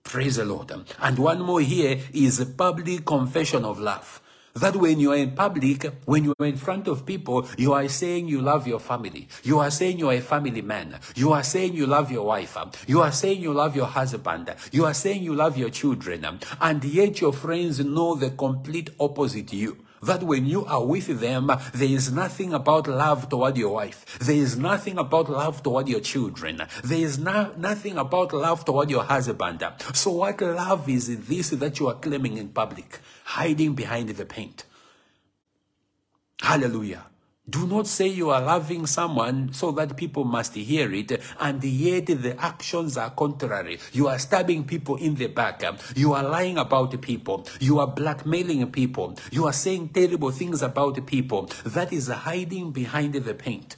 Praise 0.02 0.36
the 0.36 0.46
Lord. 0.46 0.72
And 0.98 1.18
one 1.18 1.42
more 1.42 1.60
here 1.60 2.00
is 2.14 2.42
public 2.56 3.04
confession 3.04 3.66
of 3.66 3.78
love. 3.78 4.22
That 4.54 4.76
when 4.76 5.00
you 5.00 5.12
are 5.12 5.16
in 5.16 5.32
public, 5.32 5.82
when 6.04 6.24
you 6.24 6.34
are 6.38 6.46
in 6.46 6.56
front 6.56 6.86
of 6.86 7.04
people, 7.04 7.48
you 7.58 7.72
are 7.72 7.88
saying 7.88 8.28
you 8.28 8.40
love 8.40 8.68
your 8.68 8.78
family. 8.78 9.28
You 9.42 9.58
are 9.58 9.70
saying 9.70 9.98
you 9.98 10.10
are 10.10 10.14
a 10.14 10.20
family 10.20 10.62
man. 10.62 11.00
You 11.16 11.32
are 11.32 11.42
saying 11.42 11.74
you 11.74 11.86
love 11.86 12.12
your 12.12 12.26
wife. 12.26 12.56
You 12.86 13.02
are 13.02 13.10
saying 13.10 13.40
you 13.40 13.52
love 13.52 13.74
your 13.74 13.86
husband. 13.86 14.54
You 14.70 14.84
are 14.84 14.94
saying 14.94 15.22
you 15.24 15.34
love 15.34 15.56
your 15.56 15.70
children. 15.70 16.38
And 16.60 16.84
yet 16.84 17.20
your 17.20 17.32
friends 17.32 17.80
know 17.80 18.14
the 18.14 18.30
complete 18.30 18.90
opposite 19.00 19.52
you 19.52 19.84
that 20.04 20.22
when 20.22 20.46
you 20.46 20.64
are 20.66 20.84
with 20.84 21.20
them, 21.20 21.46
there 21.46 21.88
is 21.88 22.12
nothing 22.12 22.52
about 22.52 22.86
love 22.86 23.28
toward 23.28 23.56
your 23.56 23.74
wife. 23.74 24.18
There 24.20 24.36
is 24.36 24.56
nothing 24.56 24.98
about 24.98 25.28
love 25.28 25.62
toward 25.62 25.88
your 25.88 26.00
children. 26.00 26.62
There 26.82 26.98
is 26.98 27.18
no, 27.18 27.52
nothing 27.56 27.98
about 27.98 28.32
love 28.32 28.64
toward 28.64 28.90
your 28.90 29.02
husband. 29.02 29.64
So 29.94 30.10
what 30.12 30.40
love 30.40 30.88
is 30.88 31.26
this 31.26 31.50
that 31.50 31.80
you 31.80 31.88
are 31.88 31.94
claiming 31.94 32.36
in 32.36 32.48
public? 32.48 33.00
Hiding 33.24 33.74
behind 33.74 34.10
the 34.10 34.24
paint. 34.24 34.64
Hallelujah. 36.40 37.06
Do 37.48 37.66
not 37.66 37.86
say 37.86 38.06
you 38.06 38.30
are 38.30 38.40
loving 38.40 38.86
someone 38.86 39.52
so 39.52 39.70
that 39.72 39.98
people 39.98 40.24
must 40.24 40.54
hear 40.54 40.90
it, 40.94 41.20
and 41.38 41.62
yet 41.62 42.06
the 42.06 42.34
actions 42.38 42.96
are 42.96 43.10
contrary. 43.10 43.78
You 43.92 44.08
are 44.08 44.18
stabbing 44.18 44.64
people 44.64 44.96
in 44.96 45.14
the 45.14 45.26
back. 45.26 45.62
You 45.94 46.14
are 46.14 46.22
lying 46.22 46.56
about 46.56 46.98
people. 47.02 47.46
You 47.60 47.80
are 47.80 47.86
blackmailing 47.86 48.72
people. 48.72 49.18
You 49.30 49.46
are 49.46 49.52
saying 49.52 49.90
terrible 49.90 50.30
things 50.30 50.62
about 50.62 51.04
people. 51.06 51.50
That 51.66 51.92
is 51.92 52.08
hiding 52.08 52.70
behind 52.70 53.12
the 53.12 53.34
paint. 53.34 53.76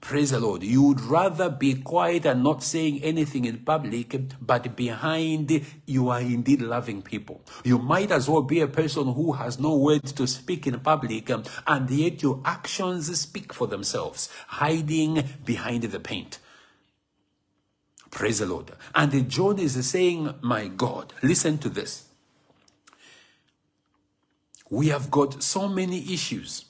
Praise 0.00 0.30
the 0.30 0.38
Lord. 0.38 0.62
You 0.62 0.82
would 0.82 1.00
rather 1.00 1.50
be 1.50 1.74
quiet 1.74 2.24
and 2.24 2.42
not 2.42 2.62
saying 2.62 3.02
anything 3.02 3.44
in 3.44 3.58
public, 3.58 4.16
but 4.40 4.76
behind 4.76 5.64
you 5.86 6.08
are 6.10 6.20
indeed 6.20 6.62
loving 6.62 7.02
people. 7.02 7.42
You 7.64 7.78
might 7.78 8.12
as 8.12 8.28
well 8.28 8.42
be 8.42 8.60
a 8.60 8.68
person 8.68 9.12
who 9.12 9.32
has 9.32 9.58
no 9.58 9.76
words 9.76 10.12
to 10.12 10.26
speak 10.26 10.66
in 10.66 10.78
public, 10.80 11.30
and 11.30 11.90
yet 11.90 12.22
your 12.22 12.40
actions 12.44 13.18
speak 13.18 13.52
for 13.52 13.66
themselves, 13.66 14.28
hiding 14.46 15.24
behind 15.44 15.82
the 15.82 16.00
paint. 16.00 16.38
Praise 18.10 18.38
the 18.38 18.46
Lord. 18.46 18.72
And 18.94 19.28
John 19.28 19.58
is 19.58 19.86
saying, 19.88 20.34
My 20.42 20.68
God, 20.68 21.12
listen 21.22 21.58
to 21.58 21.68
this. 21.68 22.04
We 24.70 24.88
have 24.88 25.10
got 25.10 25.42
so 25.42 25.68
many 25.68 26.12
issues 26.12 26.66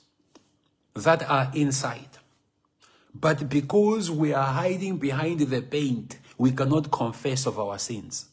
that 0.95 1.29
are 1.29 1.51
inside. 1.53 2.08
But 3.13 3.49
because 3.49 4.11
we 4.11 4.33
are 4.33 4.53
hiding 4.53 4.97
behind 4.97 5.39
the 5.39 5.61
paint, 5.61 6.17
we 6.37 6.51
cannot 6.51 6.91
confess 6.91 7.45
of 7.45 7.59
our 7.59 7.77
sins. 7.79 8.25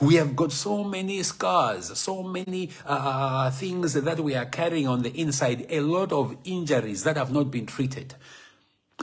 We 0.00 0.16
have 0.16 0.34
got 0.34 0.52
so 0.52 0.82
many 0.82 1.22
scars, 1.22 1.96
so 1.98 2.22
many 2.22 2.70
uh, 2.84 3.50
things 3.50 3.94
that 3.94 4.20
we 4.20 4.34
are 4.34 4.46
carrying 4.46 4.88
on 4.88 5.02
the 5.02 5.10
inside, 5.10 5.66
a 5.70 5.80
lot 5.80 6.12
of 6.12 6.36
injuries 6.44 7.04
that 7.04 7.16
have 7.16 7.32
not 7.32 7.50
been 7.50 7.66
treated. 7.66 8.14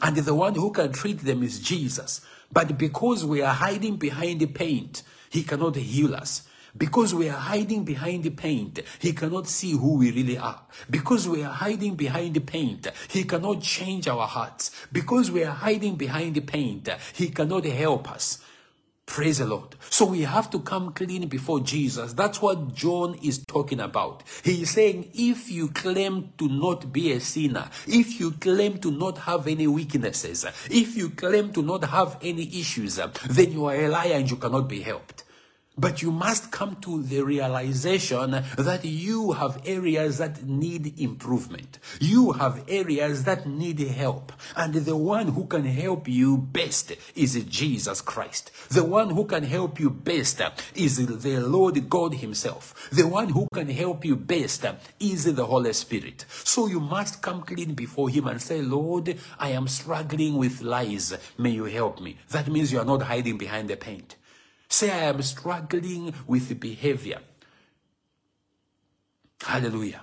And 0.01 0.17
the 0.17 0.35
one 0.35 0.55
who 0.55 0.71
can 0.71 0.91
treat 0.91 1.19
them 1.19 1.43
is 1.43 1.59
Jesus. 1.59 2.21
But 2.51 2.77
because 2.77 3.25
we 3.25 3.41
are 3.41 3.53
hiding 3.53 3.95
behind 3.97 4.41
the 4.41 4.47
paint, 4.47 5.03
he 5.29 5.43
cannot 5.43 5.75
heal 5.75 6.15
us. 6.15 6.47
Because 6.75 7.13
we 7.13 7.29
are 7.29 7.37
hiding 7.37 7.83
behind 7.83 8.23
the 8.23 8.31
paint, 8.31 8.79
he 8.99 9.13
cannot 9.13 9.47
see 9.47 9.71
who 9.71 9.97
we 9.97 10.11
really 10.11 10.37
are. 10.37 10.61
Because 10.89 11.27
we 11.27 11.43
are 11.43 11.53
hiding 11.53 11.95
behind 11.95 12.33
the 12.33 12.41
paint, 12.41 12.87
he 13.09 13.25
cannot 13.25 13.61
change 13.61 14.07
our 14.07 14.25
hearts. 14.25 14.71
Because 14.91 15.29
we 15.29 15.43
are 15.43 15.53
hiding 15.53 15.95
behind 15.95 16.33
the 16.35 16.41
paint, 16.41 16.89
he 17.13 17.29
cannot 17.29 17.65
help 17.65 18.09
us. 18.11 18.39
Praise 19.05 19.39
the 19.39 19.45
Lord. 19.45 19.75
So 19.89 20.05
we 20.05 20.21
have 20.21 20.49
to 20.51 20.59
come 20.59 20.93
clean 20.93 21.27
before 21.27 21.59
Jesus. 21.59 22.13
That's 22.13 22.41
what 22.41 22.73
John 22.73 23.15
is 23.21 23.43
talking 23.45 23.81
about. 23.81 24.23
He 24.43 24.61
is 24.63 24.71
saying, 24.71 25.11
if 25.13 25.51
you 25.51 25.67
claim 25.67 26.31
to 26.37 26.47
not 26.47 26.91
be 26.91 27.11
a 27.11 27.19
sinner, 27.19 27.69
if 27.85 28.19
you 28.19 28.31
claim 28.31 28.79
to 28.79 28.91
not 28.91 29.17
have 29.19 29.45
any 29.45 29.67
weaknesses, 29.67 30.45
if 30.71 30.95
you 30.95 31.09
claim 31.09 31.51
to 31.51 31.61
not 31.61 31.83
have 31.83 32.17
any 32.23 32.47
issues, 32.59 32.95
then 33.29 33.51
you 33.51 33.65
are 33.65 33.75
a 33.75 33.89
liar 33.89 34.13
and 34.13 34.31
you 34.31 34.37
cannot 34.37 34.69
be 34.69 34.81
helped. 34.81 35.22
But 35.75 36.03
you 36.03 36.11
must 36.11 36.51
come 36.51 36.75
to 36.81 37.01
the 37.01 37.21
realization 37.21 38.43
that 38.57 38.85
you 38.85 39.31
have 39.31 39.59
areas 39.65 40.19
that 40.19 40.43
need 40.43 40.99
improvement. 40.99 41.79
You 41.99 42.33
have 42.33 42.63
areas 42.67 43.23
that 43.23 43.47
need 43.47 43.79
help. 43.79 44.31
And 44.55 44.75
the 44.75 44.95
one 44.95 45.29
who 45.29 45.45
can 45.45 45.65
help 45.65 46.07
you 46.07 46.37
best 46.37 46.93
is 47.15 47.43
Jesus 47.45 48.01
Christ. 48.01 48.51
The 48.69 48.83
one 48.83 49.09
who 49.09 49.25
can 49.25 49.43
help 49.43 49.79
you 49.79 49.89
best 49.89 50.41
is 50.75 51.07
the 51.07 51.39
Lord 51.39 51.89
God 51.89 52.13
Himself. 52.15 52.89
The 52.91 53.07
one 53.07 53.29
who 53.29 53.47
can 53.51 53.69
help 53.69 54.05
you 54.05 54.15
best 54.15 54.65
is 54.99 55.33
the 55.33 55.45
Holy 55.45 55.73
Spirit. 55.73 56.25
So 56.43 56.67
you 56.67 56.79
must 56.79 57.23
come 57.23 57.41
clean 57.41 57.73
before 57.73 58.09
Him 58.09 58.27
and 58.27 58.39
say, 58.39 58.61
Lord, 58.61 59.17
I 59.39 59.49
am 59.49 59.67
struggling 59.67 60.37
with 60.37 60.61
lies. 60.61 61.17
May 61.39 61.49
you 61.49 61.65
help 61.65 61.99
me. 61.99 62.17
That 62.29 62.47
means 62.47 62.71
you 62.71 62.77
are 62.77 62.85
not 62.85 63.01
hiding 63.01 63.39
behind 63.39 63.69
the 63.69 63.75
paint. 63.75 64.17
Say, 64.73 64.89
I 64.89 65.03
am 65.03 65.21
struggling 65.21 66.15
with 66.25 66.59
behavior. 66.59 67.19
Hallelujah. 69.39 70.01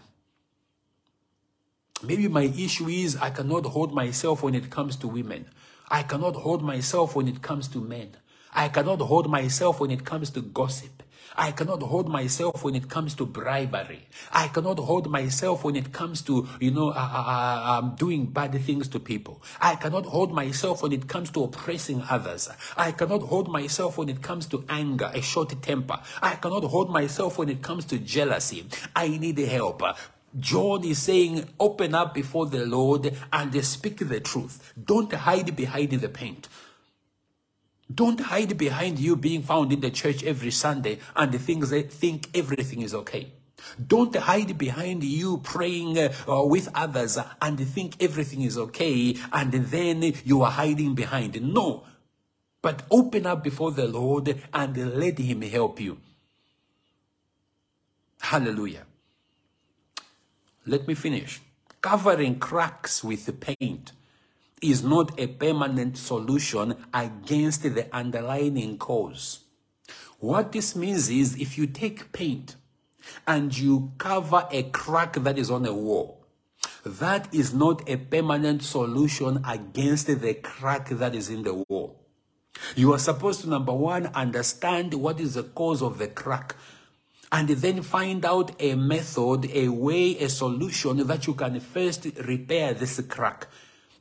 Maybe 2.05 2.29
my 2.29 2.43
issue 2.43 2.87
is 2.87 3.17
I 3.17 3.31
cannot 3.31 3.67
hold 3.67 3.93
myself 3.93 4.45
when 4.45 4.55
it 4.55 4.71
comes 4.71 4.95
to 4.99 5.09
women. 5.09 5.47
I 5.89 6.05
cannot 6.05 6.37
hold 6.37 6.63
myself 6.63 7.17
when 7.17 7.27
it 7.27 7.43
comes 7.43 7.67
to 7.67 7.81
men. 7.81 8.11
I 8.55 8.69
cannot 8.69 9.01
hold 9.01 9.29
myself 9.29 9.81
when 9.81 9.91
it 9.91 10.05
comes 10.05 10.31
to 10.31 10.41
gossip. 10.41 11.00
I 11.37 11.53
cannot 11.53 11.83
hold 11.83 12.09
myself 12.09 12.65
when 12.65 12.75
it 12.75 12.89
comes 12.89 13.15
to 13.17 13.27
bribery. 13.27 14.07
I 14.33 14.49
cannot 14.49 14.79
hold 14.79 15.11
myself 15.11 15.65
when 15.65 15.77
it 15.77 15.93
comes 15.93 16.23
to, 16.23 16.49
you 16.61 16.71
know, 16.71 16.91
uh, 16.91 16.93
uh, 16.93 17.25
uh, 17.27 17.79
um, 17.79 17.95
doing 17.97 18.27
bad 18.27 18.53
things 18.61 18.89
to 18.89 19.01
people. 19.01 19.43
I 19.61 19.77
cannot 19.77 20.07
hold 20.07 20.33
myself 20.33 20.83
when 20.83 20.93
it 20.93 21.09
comes 21.09 21.31
to 21.31 21.45
oppressing 21.45 22.03
others. 22.09 22.49
I 22.77 22.93
cannot 22.93 23.23
hold 23.23 23.49
myself 23.49 23.99
when 23.99 24.09
it 24.09 24.23
comes 24.23 24.47
to 24.47 24.65
anger, 24.69 25.11
a 25.15 25.23
short 25.23 25.61
temper. 25.63 26.01
I 26.21 26.37
cannot 26.37 26.65
hold 26.65 26.91
myself 26.91 27.39
when 27.39 27.49
it 27.49 27.63
comes 27.63 27.85
to 27.87 27.99
jealousy. 27.99 28.67
I 28.95 29.09
need 29.09 29.39
help. 29.39 29.83
John 30.39 30.85
is 30.85 31.03
saying, 31.03 31.49
open 31.59 31.95
up 31.95 32.15
before 32.15 32.47
the 32.47 32.65
Lord 32.65 33.17
and 33.33 33.65
speak 33.65 34.09
the 34.09 34.21
truth. 34.21 34.73
Don't 34.83 35.13
hide 35.13 35.57
behind 35.57 35.91
the 35.91 36.09
paint. 36.09 36.49
Don't 37.93 38.21
hide 38.21 38.57
behind 38.57 38.99
you 38.99 39.17
being 39.17 39.43
found 39.43 39.73
in 39.73 39.81
the 39.81 39.91
church 39.91 40.23
every 40.23 40.51
Sunday 40.51 40.99
and 41.17 41.35
things 41.41 41.71
they 41.71 41.83
think 41.83 42.29
everything 42.35 42.83
is 42.83 42.95
okay. 42.95 43.33
Don't 43.85 44.15
hide 44.15 44.57
behind 44.57 45.03
you 45.03 45.39
praying 45.39 45.99
uh, 45.99 46.11
with 46.45 46.69
others 46.75 47.19
and 47.43 47.59
think 47.59 48.03
everything 48.03 48.43
is 48.43 48.57
okay 48.57 49.17
and 49.33 49.53
then 49.53 50.15
you 50.25 50.43
are 50.43 50.51
hiding 50.51 50.95
behind. 50.95 51.41
No. 51.43 51.85
But 52.63 52.83
open 52.91 53.27
up 53.27 53.43
before 53.43 53.73
the 53.73 53.89
Lord 53.89 54.41
and 54.53 54.99
let 54.99 55.19
Him 55.19 55.43
help 55.43 55.81
you. 55.81 55.99
Hallelujah. 58.21 58.85
Let 60.67 60.87
me 60.87 60.95
finish. 60.95 61.41
Covering 61.81 62.39
cracks 62.39 63.03
with 63.03 63.41
paint 63.41 63.93
is 64.61 64.83
not 64.83 65.19
a 65.19 65.27
permanent 65.27 65.97
solution 65.97 66.75
against 66.93 67.63
the 67.63 67.95
underlying 67.95 68.79
cause. 68.79 69.41
What 70.19 70.53
this 70.53 70.77
means 70.77 71.09
is 71.09 71.37
if 71.37 71.57
you 71.57 71.67
take 71.67 72.13
paint 72.13 72.57
and 73.27 73.57
you 73.57 73.93
cover 73.99 74.47
a 74.51 74.65
crack 74.65 75.15
that 75.15 75.39
is 75.39 75.51
on 75.51 75.65
a 75.65 75.73
wall, 75.73 76.27
that 76.85 77.33
is 77.35 77.55
not 77.55 77.89
a 77.89 77.97
permanent 77.97 78.63
solution 78.63 79.43
against 79.47 80.07
the 80.07 80.35
crack 80.35 80.89
that 80.91 81.15
is 81.15 81.31
in 81.31 81.43
the 81.43 81.55
wall. 81.69 81.99
You 82.77 82.93
are 82.93 82.99
supposed 82.99 83.41
to, 83.43 83.49
number 83.49 83.73
one, 83.73 84.07
understand 84.09 84.93
what 84.95 85.21
is 85.21 85.35
the 85.35 85.43
cause 85.45 85.83
of 85.83 85.99
the 85.99 86.09
crack 86.09 86.55
and 87.33 87.49
then 87.49 87.83
find 87.83 88.25
out 88.25 88.61
a 88.61 88.75
method, 88.75 89.51
a 89.53 89.69
way, 89.69 90.19
a 90.19 90.29
solution 90.29 91.07
that 91.07 91.27
you 91.27 91.35
can 91.35 91.61
first 91.61 92.07
repair 92.25 92.75
this 92.75 93.01
crack. 93.09 93.47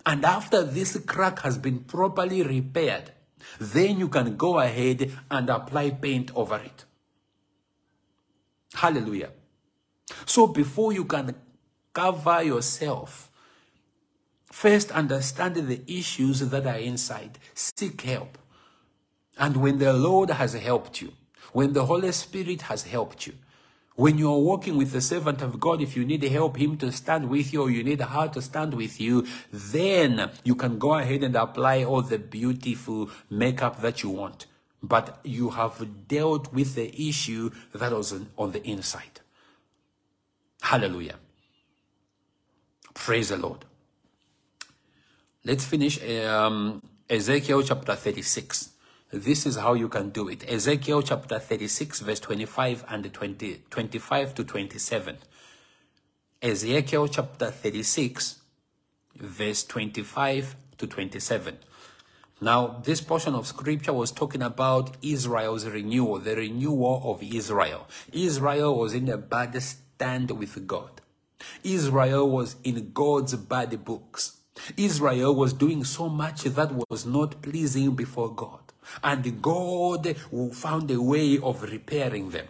And 0.09 0.25
after 0.25 0.63
this 0.63 0.97
crack 1.05 1.41
has 1.41 1.59
been 1.59 1.81
properly 1.81 2.41
repaired, 2.41 3.11
then 3.59 3.99
you 3.99 4.09
can 4.09 4.37
go 4.37 4.57
ahead 4.57 5.11
and 5.29 5.47
apply 5.51 5.91
paint 5.91 6.31
over 6.35 6.57
it. 6.57 6.85
Hallelujah. 8.73 9.29
So 10.25 10.47
before 10.47 10.93
you 10.93 11.05
can 11.05 11.35
cover 11.93 12.41
yourself, 12.41 13.29
first 14.51 14.89
understand 14.93 15.57
the 15.57 15.83
issues 15.85 16.39
that 16.39 16.65
are 16.65 16.79
inside. 16.79 17.37
Seek 17.53 18.01
help. 18.01 18.39
And 19.37 19.57
when 19.57 19.77
the 19.77 19.93
Lord 19.93 20.31
has 20.31 20.55
helped 20.55 21.03
you, 21.03 21.13
when 21.53 21.73
the 21.73 21.85
Holy 21.85 22.11
Spirit 22.13 22.63
has 22.63 22.81
helped 22.81 23.27
you, 23.27 23.33
when 23.99 24.17
you 24.17 24.31
are 24.31 24.39
walking 24.39 24.77
with 24.77 24.93
the 24.93 25.01
servant 25.01 25.41
of 25.41 25.59
God, 25.59 25.81
if 25.81 25.97
you 25.97 26.05
need 26.05 26.23
help, 26.23 26.55
him 26.55 26.77
to 26.77 26.89
stand 26.89 27.29
with 27.29 27.51
you, 27.51 27.63
or 27.63 27.69
you 27.69 27.83
need 27.83 27.99
her 27.99 28.29
to 28.29 28.41
stand 28.41 28.73
with 28.73 29.01
you, 29.01 29.27
then 29.51 30.31
you 30.45 30.55
can 30.55 30.79
go 30.79 30.93
ahead 30.93 31.21
and 31.21 31.35
apply 31.35 31.83
all 31.83 32.01
the 32.01 32.17
beautiful 32.17 33.09
makeup 33.29 33.81
that 33.81 34.01
you 34.01 34.09
want. 34.09 34.45
But 34.81 35.19
you 35.25 35.49
have 35.49 36.07
dealt 36.07 36.53
with 36.53 36.75
the 36.75 37.09
issue 37.09 37.51
that 37.73 37.91
was 37.91 38.15
on 38.37 38.53
the 38.53 38.65
inside. 38.65 39.19
Hallelujah. 40.61 41.15
Praise 42.93 43.27
the 43.27 43.37
Lord. 43.37 43.65
Let's 45.43 45.65
finish 45.65 46.01
um, 46.25 46.81
Ezekiel 47.09 47.63
chapter 47.63 47.95
36. 47.95 48.69
This 49.11 49.47
is 49.47 49.55
how 49.55 49.73
you 49.73 49.89
can 49.89 50.11
do 50.11 50.29
it. 50.29 50.47
Ezekiel 50.47 51.01
chapter 51.01 51.39
36, 51.39 52.01
verse 52.01 52.19
25 52.19 52.85
and 52.89 53.11
20, 53.11 53.63
25 53.67 54.35
to 54.35 54.43
27. 54.43 55.17
Ezekiel 56.43 57.07
chapter 57.07 57.49
36, 57.49 58.39
verse 59.15 59.63
25 59.63 60.55
to 60.77 60.85
27. 60.85 61.57
Now, 62.39 62.81
this 62.83 63.01
portion 63.01 63.33
of 63.33 63.47
scripture 63.47 63.93
was 63.93 64.11
talking 64.11 64.43
about 64.43 64.95
Israel's 65.01 65.65
renewal, 65.65 66.19
the 66.19 66.35
renewal 66.35 67.01
of 67.03 67.23
Israel. 67.23 67.87
Israel 68.13 68.77
was 68.77 68.93
in 68.93 69.09
a 69.09 69.17
bad 69.17 69.59
stand 69.59 70.29
with 70.29 70.67
God. 70.67 71.01
Israel 71.63 72.29
was 72.29 72.57
in 72.63 72.91
God's 72.93 73.33
bad 73.33 73.83
books. 73.83 74.37
Israel 74.77 75.33
was 75.33 75.51
doing 75.51 75.83
so 75.83 76.09
much 76.09 76.43
that 76.43 76.71
was 76.91 77.07
not 77.07 77.41
pleasing 77.41 77.95
before 77.95 78.31
God. 78.31 78.68
And 79.03 79.41
God 79.41 80.15
found 80.53 80.91
a 80.91 81.01
way 81.01 81.37
of 81.39 81.63
repairing 81.63 82.29
them. 82.29 82.47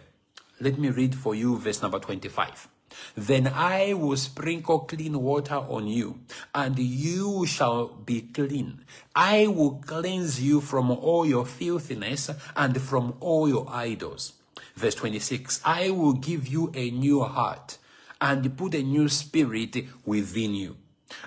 Let 0.60 0.78
me 0.78 0.90
read 0.90 1.14
for 1.14 1.34
you 1.34 1.56
verse 1.56 1.80
number 1.82 1.98
25. 1.98 2.68
Then 3.16 3.46
I 3.46 3.94
will 3.94 4.16
sprinkle 4.16 4.80
clean 4.80 5.20
water 5.22 5.54
on 5.54 5.86
you, 5.86 6.20
and 6.54 6.78
you 6.78 7.46
shall 7.46 7.86
be 7.86 8.22
clean. 8.22 8.84
I 9.14 9.46
will 9.46 9.80
cleanse 9.86 10.42
you 10.42 10.60
from 10.60 10.90
all 10.90 11.24
your 11.24 11.46
filthiness 11.46 12.30
and 12.56 12.80
from 12.80 13.14
all 13.20 13.48
your 13.48 13.66
idols. 13.70 14.34
Verse 14.74 14.94
26 14.96 15.60
I 15.64 15.90
will 15.90 16.14
give 16.14 16.48
you 16.48 16.72
a 16.74 16.90
new 16.90 17.22
heart 17.22 17.78
and 18.20 18.56
put 18.56 18.74
a 18.74 18.82
new 18.82 19.08
spirit 19.08 19.76
within 20.04 20.54
you. 20.54 20.76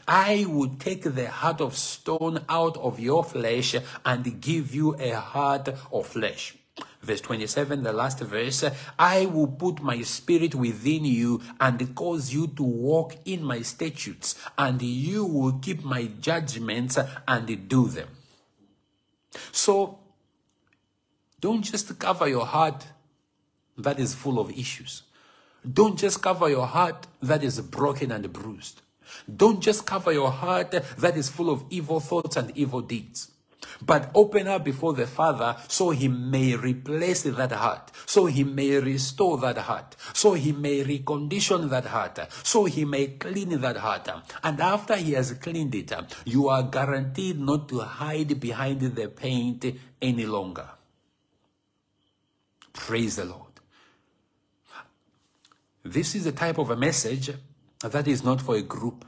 I 0.07 0.45
will 0.47 0.75
take 0.75 1.03
the 1.03 1.29
heart 1.29 1.61
of 1.61 1.75
stone 1.77 2.43
out 2.49 2.77
of 2.77 2.99
your 2.99 3.23
flesh 3.23 3.75
and 4.05 4.41
give 4.41 4.73
you 4.73 4.95
a 4.95 5.11
heart 5.19 5.69
of 5.91 6.07
flesh. 6.07 6.55
Verse 7.01 7.21
27, 7.21 7.83
the 7.83 7.91
last 7.91 8.19
verse, 8.21 8.63
I 8.97 9.25
will 9.25 9.47
put 9.47 9.81
my 9.81 10.01
spirit 10.03 10.55
within 10.55 11.03
you 11.03 11.41
and 11.59 11.93
cause 11.93 12.33
you 12.33 12.47
to 12.47 12.63
walk 12.63 13.15
in 13.25 13.43
my 13.43 13.61
statutes, 13.61 14.35
and 14.57 14.81
you 14.81 15.25
will 15.25 15.59
keep 15.59 15.83
my 15.83 16.05
judgments 16.21 16.97
and 17.27 17.67
do 17.67 17.87
them. 17.89 18.07
So, 19.51 19.99
don't 21.41 21.61
just 21.61 21.99
cover 21.99 22.27
your 22.29 22.45
heart 22.45 22.85
that 23.77 23.99
is 23.99 24.15
full 24.15 24.39
of 24.39 24.49
issues. 24.51 25.03
Don't 25.71 25.99
just 25.99 26.21
cover 26.21 26.49
your 26.49 26.67
heart 26.67 27.07
that 27.21 27.43
is 27.43 27.59
broken 27.59 28.11
and 28.13 28.31
bruised. 28.31 28.81
Don't 29.33 29.61
just 29.61 29.85
cover 29.85 30.11
your 30.11 30.31
heart 30.31 30.71
that 30.71 31.17
is 31.17 31.29
full 31.29 31.49
of 31.49 31.63
evil 31.69 31.99
thoughts 31.99 32.35
and 32.35 32.55
evil 32.57 32.81
deeds. 32.81 33.29
But 33.81 34.11
open 34.13 34.47
up 34.47 34.63
before 34.63 34.93
the 34.93 35.07
Father 35.07 35.55
so 35.67 35.89
He 35.89 36.07
may 36.07 36.55
replace 36.55 37.23
that 37.23 37.51
heart, 37.51 37.91
so 38.05 38.25
He 38.25 38.43
may 38.43 38.77
restore 38.77 39.37
that 39.39 39.57
heart, 39.57 39.95
so 40.13 40.33
He 40.33 40.51
may 40.51 40.83
recondition 40.83 41.69
that 41.69 41.85
heart, 41.85 42.19
so 42.43 42.65
He 42.65 42.85
may 42.85 43.07
clean 43.07 43.59
that 43.61 43.77
heart. 43.77 44.09
And 44.43 44.59
after 44.59 44.95
He 44.95 45.13
has 45.13 45.33
cleaned 45.33 45.75
it, 45.75 45.91
you 46.25 46.49
are 46.49 46.63
guaranteed 46.63 47.39
not 47.39 47.69
to 47.69 47.79
hide 47.79 48.39
behind 48.39 48.81
the 48.81 49.07
paint 49.07 49.65
any 50.01 50.25
longer. 50.25 50.69
Praise 52.73 53.15
the 53.17 53.25
Lord. 53.25 53.53
This 55.83 56.15
is 56.15 56.23
the 56.23 56.31
type 56.31 56.57
of 56.57 56.69
a 56.69 56.77
message 56.77 57.31
that 57.89 58.07
is 58.07 58.23
not 58.23 58.41
for 58.41 58.55
a 58.55 58.61
group. 58.61 59.05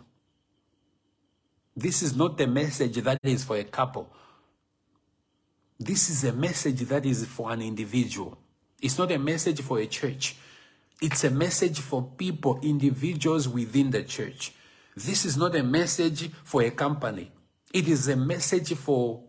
This 1.76 2.02
is 2.02 2.16
not 2.16 2.38
the 2.38 2.48
message 2.48 2.96
that 2.98 3.20
is 3.24 3.44
for 3.44 3.58
a 3.58 3.64
couple. 3.64 4.10
This 5.80 6.10
is 6.10 6.24
a 6.24 6.32
message 6.32 6.82
that 6.82 7.06
is 7.06 7.26
for 7.26 7.52
an 7.52 7.62
individual. 7.62 8.38
It's 8.82 8.98
not 8.98 9.12
a 9.12 9.20
message 9.20 9.62
for 9.62 9.80
a 9.80 9.86
church. 9.86 10.38
It's 11.02 11.26
a 11.26 11.30
message 11.30 11.80
for 11.80 12.04
people, 12.18 12.60
individuals 12.62 13.50
within 13.50 13.92
the 13.92 14.04
church. 14.04 14.54
This 14.96 15.26
is 15.26 15.36
not 15.36 15.56
a 15.56 15.64
message 15.64 16.32
for 16.44 16.62
a 16.62 16.72
company. 16.72 17.32
It 17.74 17.90
is 17.90 18.08
a 18.08 18.16
message 18.16 18.74
for 18.76 19.25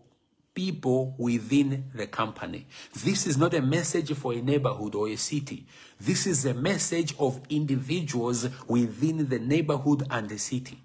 people 0.57 1.13
within 1.19 1.83
the 1.93 2.07
company. 2.07 2.65
This 3.03 3.27
is 3.27 3.37
not 3.37 3.53
a 3.53 3.61
message 3.61 4.11
for 4.15 4.33
a 4.33 4.41
neighborhood 4.41 4.95
or 4.95 5.07
a 5.07 5.15
city. 5.15 5.67
This 6.01 6.25
is 6.25 6.47
a 6.47 6.55
message 6.55 7.13
of 7.19 7.39
individuals 7.47 8.49
within 8.67 9.29
the 9.29 9.37
neighborhood 9.37 10.07
and 10.09 10.27
the 10.27 10.39
city. 10.39 10.79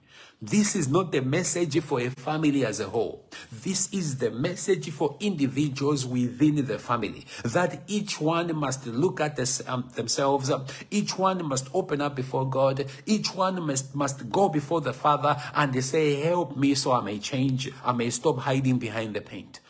This 0.44 0.74
is 0.74 0.88
not 0.88 1.12
the 1.12 1.22
message 1.22 1.80
for 1.82 2.00
a 2.00 2.10
family 2.10 2.66
as 2.66 2.80
a 2.80 2.88
whole. 2.88 3.24
This 3.52 3.88
is 3.94 4.18
the 4.18 4.32
message 4.32 4.90
for 4.90 5.16
individuals 5.20 6.04
within 6.04 6.66
the 6.66 6.80
family. 6.80 7.24
That 7.44 7.82
each 7.86 8.20
one 8.20 8.54
must 8.56 8.84
look 8.88 9.20
at 9.20 9.36
this, 9.36 9.62
um, 9.68 9.88
themselves. 9.94 10.50
Each 10.90 11.16
one 11.16 11.46
must 11.46 11.68
open 11.72 12.00
up 12.00 12.16
before 12.16 12.50
God. 12.50 12.86
Each 13.06 13.32
one 13.32 13.62
must, 13.62 13.94
must 13.94 14.30
go 14.30 14.48
before 14.48 14.80
the 14.80 14.92
Father 14.92 15.40
and 15.54 15.84
say, 15.84 16.16
help 16.16 16.56
me 16.56 16.74
so 16.74 16.90
I 16.90 17.02
may 17.02 17.20
change. 17.20 17.70
I 17.84 17.92
may 17.92 18.10
stop 18.10 18.38
hiding 18.38 18.78
behind 18.78 19.14
the 19.14 19.20
paint. 19.20 19.60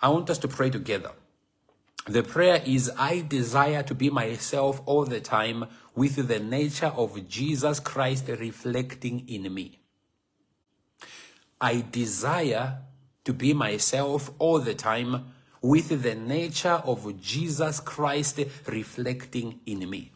I 0.00 0.08
want 0.08 0.30
us 0.30 0.38
to 0.38 0.48
pray 0.48 0.70
together. 0.70 1.12
The 2.06 2.22
prayer 2.22 2.62
is 2.64 2.90
I 2.96 3.20
desire 3.20 3.82
to 3.82 3.94
be 3.94 4.08
myself 4.08 4.80
all 4.86 5.04
the 5.04 5.20
time 5.20 5.66
with 5.94 6.28
the 6.28 6.38
nature 6.38 6.92
of 6.96 7.28
Jesus 7.28 7.80
Christ 7.80 8.28
reflecting 8.28 9.28
in 9.28 9.52
me. 9.52 9.80
I 11.60 11.84
desire 11.90 12.78
to 13.24 13.32
be 13.34 13.52
myself 13.52 14.30
all 14.38 14.58
the 14.58 14.74
time 14.74 15.32
with 15.60 16.02
the 16.02 16.14
nature 16.14 16.80
of 16.84 17.20
Jesus 17.20 17.80
Christ 17.80 18.40
reflecting 18.66 19.60
in 19.66 19.90
me. 19.90 20.12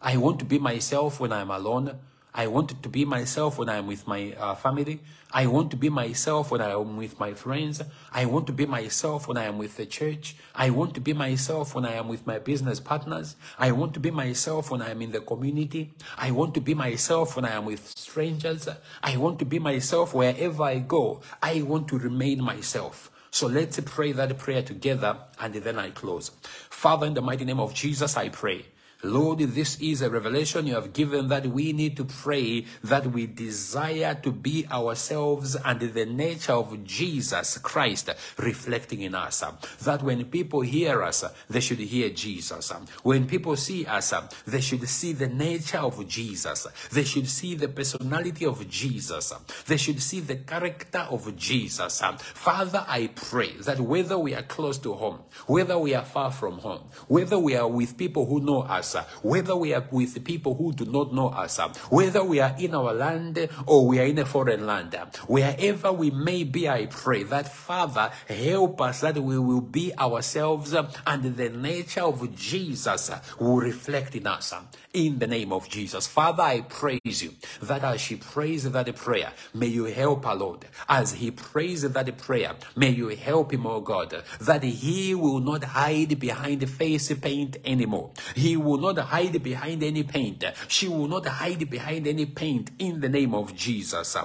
I 0.00 0.16
want 0.16 0.38
to 0.38 0.44
be 0.44 0.58
myself 0.58 1.20
when 1.20 1.32
I'm 1.32 1.50
alone. 1.50 1.98
I 2.34 2.46
want 2.46 2.82
to 2.82 2.88
be 2.88 3.04
myself 3.04 3.58
when 3.58 3.68
I'm 3.68 3.86
with 3.86 4.06
my 4.06 4.34
uh, 4.38 4.54
family. 4.54 5.00
I 5.30 5.46
want 5.46 5.70
to 5.72 5.76
be 5.76 5.90
myself 5.90 6.50
when 6.50 6.62
I 6.62 6.70
am 6.70 6.96
with 6.96 7.20
my 7.20 7.34
friends. 7.34 7.82
I 8.10 8.24
want 8.24 8.46
to 8.46 8.52
be 8.54 8.64
myself 8.64 9.28
when 9.28 9.36
I 9.36 9.44
am 9.44 9.58
with 9.58 9.76
the 9.76 9.84
church. 9.84 10.36
I 10.54 10.70
want 10.70 10.94
to 10.94 11.00
be 11.00 11.12
myself 11.12 11.74
when 11.74 11.84
I 11.84 11.92
am 11.92 12.08
with 12.08 12.26
my 12.26 12.38
business 12.38 12.80
partners. 12.80 13.36
I 13.58 13.72
want 13.72 13.92
to 13.94 14.00
be 14.00 14.10
myself 14.10 14.70
when 14.70 14.80
I 14.80 14.90
am 14.90 15.02
in 15.02 15.12
the 15.12 15.20
community. 15.20 15.92
I 16.16 16.30
want 16.30 16.54
to 16.54 16.60
be 16.60 16.72
myself 16.74 17.36
when 17.36 17.44
I 17.44 17.52
am 17.52 17.66
with 17.66 17.86
strangers. 17.88 18.66
I 19.02 19.16
want 19.18 19.38
to 19.40 19.44
be 19.44 19.58
myself 19.58 20.14
wherever 20.14 20.62
I 20.62 20.78
go. 20.78 21.20
I 21.42 21.62
want 21.62 21.88
to 21.88 21.98
remain 21.98 22.42
myself. 22.42 23.10
So 23.30 23.46
let's 23.46 23.80
pray 23.80 24.12
that 24.12 24.38
prayer 24.38 24.62
together 24.62 25.16
and 25.40 25.54
then 25.54 25.78
I 25.78 25.90
close. 25.90 26.30
Father, 26.70 27.06
in 27.06 27.14
the 27.14 27.22
mighty 27.22 27.44
name 27.46 27.60
of 27.60 27.72
Jesus, 27.74 28.16
I 28.16 28.28
pray 28.28 28.66
Lord, 29.04 29.40
this 29.40 29.80
is 29.80 30.00
a 30.00 30.08
revelation 30.08 30.68
you 30.68 30.76
have 30.76 30.92
given 30.92 31.26
that 31.26 31.44
we 31.46 31.72
need 31.72 31.96
to 31.96 32.04
pray 32.04 32.66
that 32.84 33.04
we 33.04 33.26
desire 33.26 34.14
to 34.22 34.30
be 34.30 34.64
ourselves 34.70 35.56
and 35.56 35.80
the 35.80 36.06
nature 36.06 36.52
of 36.52 36.84
Jesus 36.84 37.58
Christ 37.58 38.10
reflecting 38.38 39.00
in 39.00 39.16
us. 39.16 39.42
That 39.82 40.04
when 40.04 40.24
people 40.26 40.60
hear 40.60 41.02
us, 41.02 41.24
they 41.50 41.58
should 41.58 41.80
hear 41.80 42.10
Jesus. 42.10 42.72
When 43.02 43.26
people 43.26 43.56
see 43.56 43.84
us, 43.86 44.14
they 44.46 44.60
should 44.60 44.88
see 44.88 45.12
the 45.12 45.26
nature 45.26 45.78
of 45.78 46.06
Jesus. 46.06 46.68
They 46.92 47.02
should 47.02 47.26
see 47.28 47.56
the 47.56 47.68
personality 47.68 48.46
of 48.46 48.68
Jesus. 48.68 49.32
They 49.66 49.78
should 49.78 50.00
see 50.00 50.20
the 50.20 50.36
character 50.36 51.08
of 51.10 51.36
Jesus. 51.36 52.00
Father, 52.18 52.84
I 52.86 53.08
pray 53.08 53.56
that 53.62 53.80
whether 53.80 54.16
we 54.16 54.34
are 54.36 54.44
close 54.44 54.78
to 54.78 54.92
home, 54.92 55.22
whether 55.48 55.76
we 55.76 55.92
are 55.92 56.04
far 56.04 56.30
from 56.30 56.58
home, 56.58 56.82
whether 57.08 57.36
we 57.38 57.56
are 57.56 57.66
with 57.66 57.98
people 57.98 58.26
who 58.26 58.38
know 58.38 58.60
us, 58.60 58.91
us, 58.94 59.06
whether 59.22 59.56
we 59.56 59.74
are 59.74 59.84
with 59.90 60.24
people 60.24 60.54
who 60.54 60.72
do 60.72 60.84
not 60.84 61.12
know 61.12 61.28
us, 61.28 61.58
whether 61.90 62.24
we 62.24 62.40
are 62.40 62.54
in 62.58 62.74
our 62.74 62.92
land 62.92 63.48
or 63.66 63.86
we 63.86 63.98
are 63.98 64.04
in 64.04 64.18
a 64.18 64.24
foreign 64.24 64.66
land, 64.66 64.94
wherever 65.26 65.92
we 65.92 66.10
may 66.10 66.44
be, 66.44 66.68
I 66.68 66.86
pray 66.86 67.22
that 67.24 67.52
Father, 67.52 68.10
help 68.28 68.80
us 68.80 69.00
that 69.00 69.16
we 69.16 69.38
will 69.38 69.60
be 69.60 69.92
ourselves 69.98 70.74
and 70.74 71.36
the 71.36 71.48
nature 71.48 72.02
of 72.02 72.34
Jesus 72.34 73.10
will 73.38 73.56
reflect 73.56 74.14
in 74.14 74.26
us. 74.26 74.54
In 74.92 75.18
the 75.18 75.26
name 75.26 75.52
of 75.54 75.70
Jesus. 75.70 76.06
Father, 76.06 76.42
I 76.42 76.60
praise 76.60 77.22
you 77.22 77.32
that 77.62 77.82
as 77.82 78.00
she 78.02 78.16
prays 78.16 78.70
that 78.70 78.94
prayer, 78.96 79.32
may 79.54 79.68
you 79.68 79.84
help 79.84 80.26
our 80.26 80.36
Lord. 80.36 80.66
As 80.86 81.14
he 81.14 81.30
prays 81.30 81.80
that 81.80 82.18
prayer, 82.18 82.54
may 82.76 82.90
you 82.90 83.08
help 83.08 83.54
him, 83.54 83.66
oh 83.66 83.80
God, 83.80 84.22
that 84.40 84.62
he 84.62 85.14
will 85.14 85.40
not 85.40 85.64
hide 85.64 86.18
behind 86.20 86.68
face 86.68 87.10
paint 87.14 87.56
anymore. 87.64 88.10
He 88.34 88.56
will 88.56 88.76
not 88.82 88.98
hide 88.98 89.42
behind 89.42 89.82
any 89.82 90.02
paint. 90.02 90.44
She 90.68 90.88
will 90.88 91.08
not 91.08 91.26
hide 91.26 91.70
behind 91.70 92.06
any 92.06 92.26
paint 92.26 92.72
in 92.78 93.00
the 93.00 93.08
name 93.08 93.34
of 93.34 93.54
Jesus. 93.56 94.16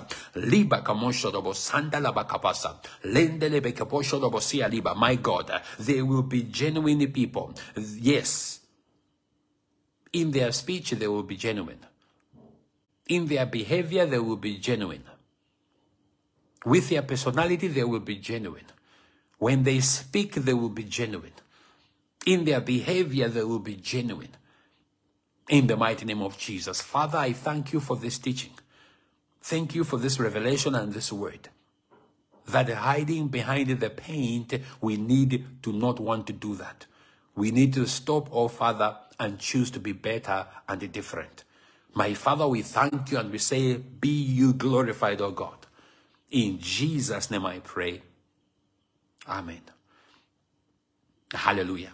My 4.95 5.16
God, 5.16 5.62
they 5.80 6.01
will 6.01 6.24
be 6.24 6.43
genuine 6.43 7.12
people. 7.12 7.53
Yes. 7.78 8.60
In 10.14 10.32
their 10.32 10.51
speech, 10.51 10.91
they 10.91 11.08
will 11.08 11.24
be 11.24 11.38
genuine. 11.38 11.80
In 13.08 13.28
their 13.28 13.45
behavior, 13.45 14.05
they 14.05 14.20
will 14.20 14.38
be 14.38 14.58
genuine. 14.58 15.03
With 16.66 16.89
their 16.89 17.03
personality, 17.03 17.68
they 17.68 17.84
will 17.84 18.01
be 18.01 18.16
genuine. 18.18 18.66
When 19.38 19.64
they 19.64 19.80
speak, 19.80 20.34
they 20.36 20.53
will 20.53 20.70
be 20.70 20.84
genuine. 20.84 21.34
In 22.26 22.43
their 22.43 22.60
behavior, 22.60 23.30
they 23.30 23.43
will 23.43 23.60
be 23.60 23.76
genuine. 23.76 24.36
In 25.50 25.68
the 25.68 25.78
mighty 25.78 26.06
name 26.06 26.22
of 26.22 26.38
Jesus. 26.38 26.82
Father, 26.82 27.18
I 27.18 27.32
thank 27.34 27.72
you 27.72 27.80
for 27.80 27.95
this 27.95 28.18
teaching. 28.18 28.52
Thank 29.41 29.76
you 29.76 29.84
for 29.84 29.98
this 29.98 30.20
revelation 30.20 30.76
and 30.76 30.93
this 30.93 31.12
word. 31.12 31.50
That 32.48 32.70
hiding 32.70 33.30
behind 33.30 33.70
the 33.70 33.89
paint, 33.89 34.54
we 34.82 34.98
need 34.98 35.45
to 35.64 35.72
not 35.72 36.00
want 36.00 36.28
to 36.28 36.34
do 36.34 36.56
that. 36.56 36.86
We 37.36 37.52
need 37.52 37.74
to 37.74 37.86
stop, 37.88 38.30
oh 38.32 38.48
Father, 38.48 38.98
and 39.20 39.39
choose 39.39 39.72
to 39.72 39.80
be 39.80 39.93
better 39.93 40.45
and 40.68 40.91
different. 40.91 41.43
My 41.93 42.14
Father, 42.14 42.48
we 42.48 42.62
thank 42.62 43.12
you 43.12 43.18
and 43.18 43.32
we 43.32 43.38
say, 43.38 43.78
Be 43.78 44.10
you 44.10 44.54
glorified, 44.54 45.22
O 45.22 45.32
God. 45.32 45.66
In 46.30 46.60
Jesus' 46.60 47.32
name 47.32 47.45
I 47.45 47.60
pray. 47.60 48.02
Amen. 49.28 49.62
Hallelujah. 51.34 51.93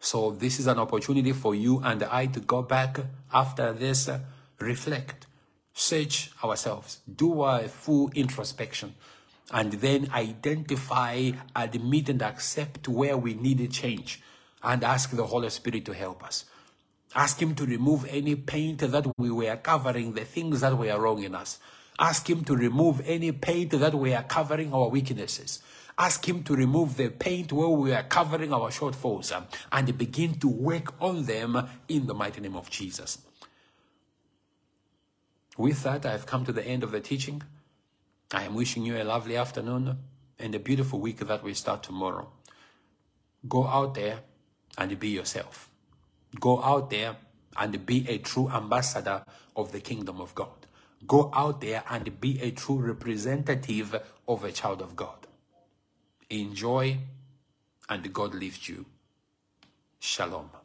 So 0.00 0.30
this 0.30 0.60
is 0.60 0.66
an 0.66 0.78
opportunity 0.78 1.32
for 1.32 1.54
you 1.54 1.80
and 1.84 2.02
I 2.04 2.26
to 2.26 2.40
go 2.40 2.62
back 2.62 3.00
after 3.32 3.72
this, 3.72 4.08
uh, 4.08 4.20
reflect, 4.60 5.26
search 5.74 6.30
ourselves, 6.42 7.00
do 7.12 7.42
a 7.42 7.68
full 7.68 8.10
introspection, 8.14 8.94
and 9.50 9.72
then 9.72 10.08
identify, 10.12 11.30
admit, 11.54 12.08
and 12.08 12.22
accept 12.22 12.88
where 12.88 13.16
we 13.16 13.34
need 13.34 13.60
a 13.60 13.68
change, 13.68 14.20
and 14.62 14.84
ask 14.84 15.10
the 15.10 15.26
Holy 15.26 15.50
Spirit 15.50 15.84
to 15.86 15.94
help 15.94 16.22
us. 16.24 16.44
Ask 17.14 17.40
Him 17.40 17.54
to 17.54 17.64
remove 17.64 18.04
any 18.08 18.36
paint 18.36 18.80
that 18.80 19.06
we 19.16 19.30
were 19.30 19.56
covering, 19.56 20.12
the 20.12 20.24
things 20.24 20.60
that 20.60 20.76
were 20.76 21.00
wrong 21.00 21.22
in 21.22 21.34
us. 21.34 21.58
Ask 21.98 22.28
Him 22.28 22.44
to 22.44 22.54
remove 22.54 23.00
any 23.06 23.32
paint 23.32 23.70
that 23.72 23.94
we 23.94 24.14
are 24.14 24.22
covering 24.22 24.72
our 24.72 24.88
weaknesses. 24.88 25.62
Ask 25.98 26.28
Him 26.28 26.44
to 26.44 26.54
remove 26.54 26.96
the 26.96 27.08
paint 27.08 27.52
where 27.52 27.68
we 27.68 27.92
are 27.92 28.04
covering 28.04 28.52
our 28.52 28.70
shortfalls 28.70 29.34
um, 29.34 29.46
and 29.72 29.98
begin 29.98 30.38
to 30.38 30.48
work 30.48 30.94
on 31.00 31.24
them 31.24 31.68
in 31.88 32.06
the 32.06 32.14
mighty 32.14 32.40
name 32.40 32.56
of 32.56 32.70
Jesus. 32.70 33.18
With 35.56 35.82
that, 35.82 36.06
I've 36.06 36.24
come 36.24 36.44
to 36.44 36.52
the 36.52 36.64
end 36.64 36.84
of 36.84 36.92
the 36.92 37.00
teaching. 37.00 37.42
I 38.32 38.44
am 38.44 38.54
wishing 38.54 38.86
you 38.86 38.96
a 38.96 39.02
lovely 39.02 39.36
afternoon 39.36 39.98
and 40.38 40.54
a 40.54 40.60
beautiful 40.60 41.00
week 41.00 41.18
that 41.18 41.42
we 41.42 41.52
start 41.54 41.82
tomorrow. 41.82 42.30
Go 43.48 43.66
out 43.66 43.94
there 43.94 44.20
and 44.76 44.98
be 45.00 45.08
yourself. 45.08 45.68
Go 46.38 46.62
out 46.62 46.90
there 46.90 47.16
and 47.56 47.84
be 47.84 48.08
a 48.08 48.18
true 48.18 48.48
ambassador 48.50 49.24
of 49.56 49.72
the 49.72 49.80
kingdom 49.80 50.20
of 50.20 50.34
God. 50.34 50.66
Go 51.06 51.30
out 51.34 51.60
there 51.60 51.82
and 51.90 52.20
be 52.20 52.40
a 52.40 52.52
true 52.52 52.76
representative 52.76 54.00
of 54.28 54.44
a 54.44 54.52
child 54.52 54.80
of 54.80 54.94
God. 54.94 55.27
Enjoy 56.30 56.98
and 57.88 58.12
God 58.12 58.34
lift 58.34 58.68
you. 58.68 58.84
Shalom. 59.98 60.57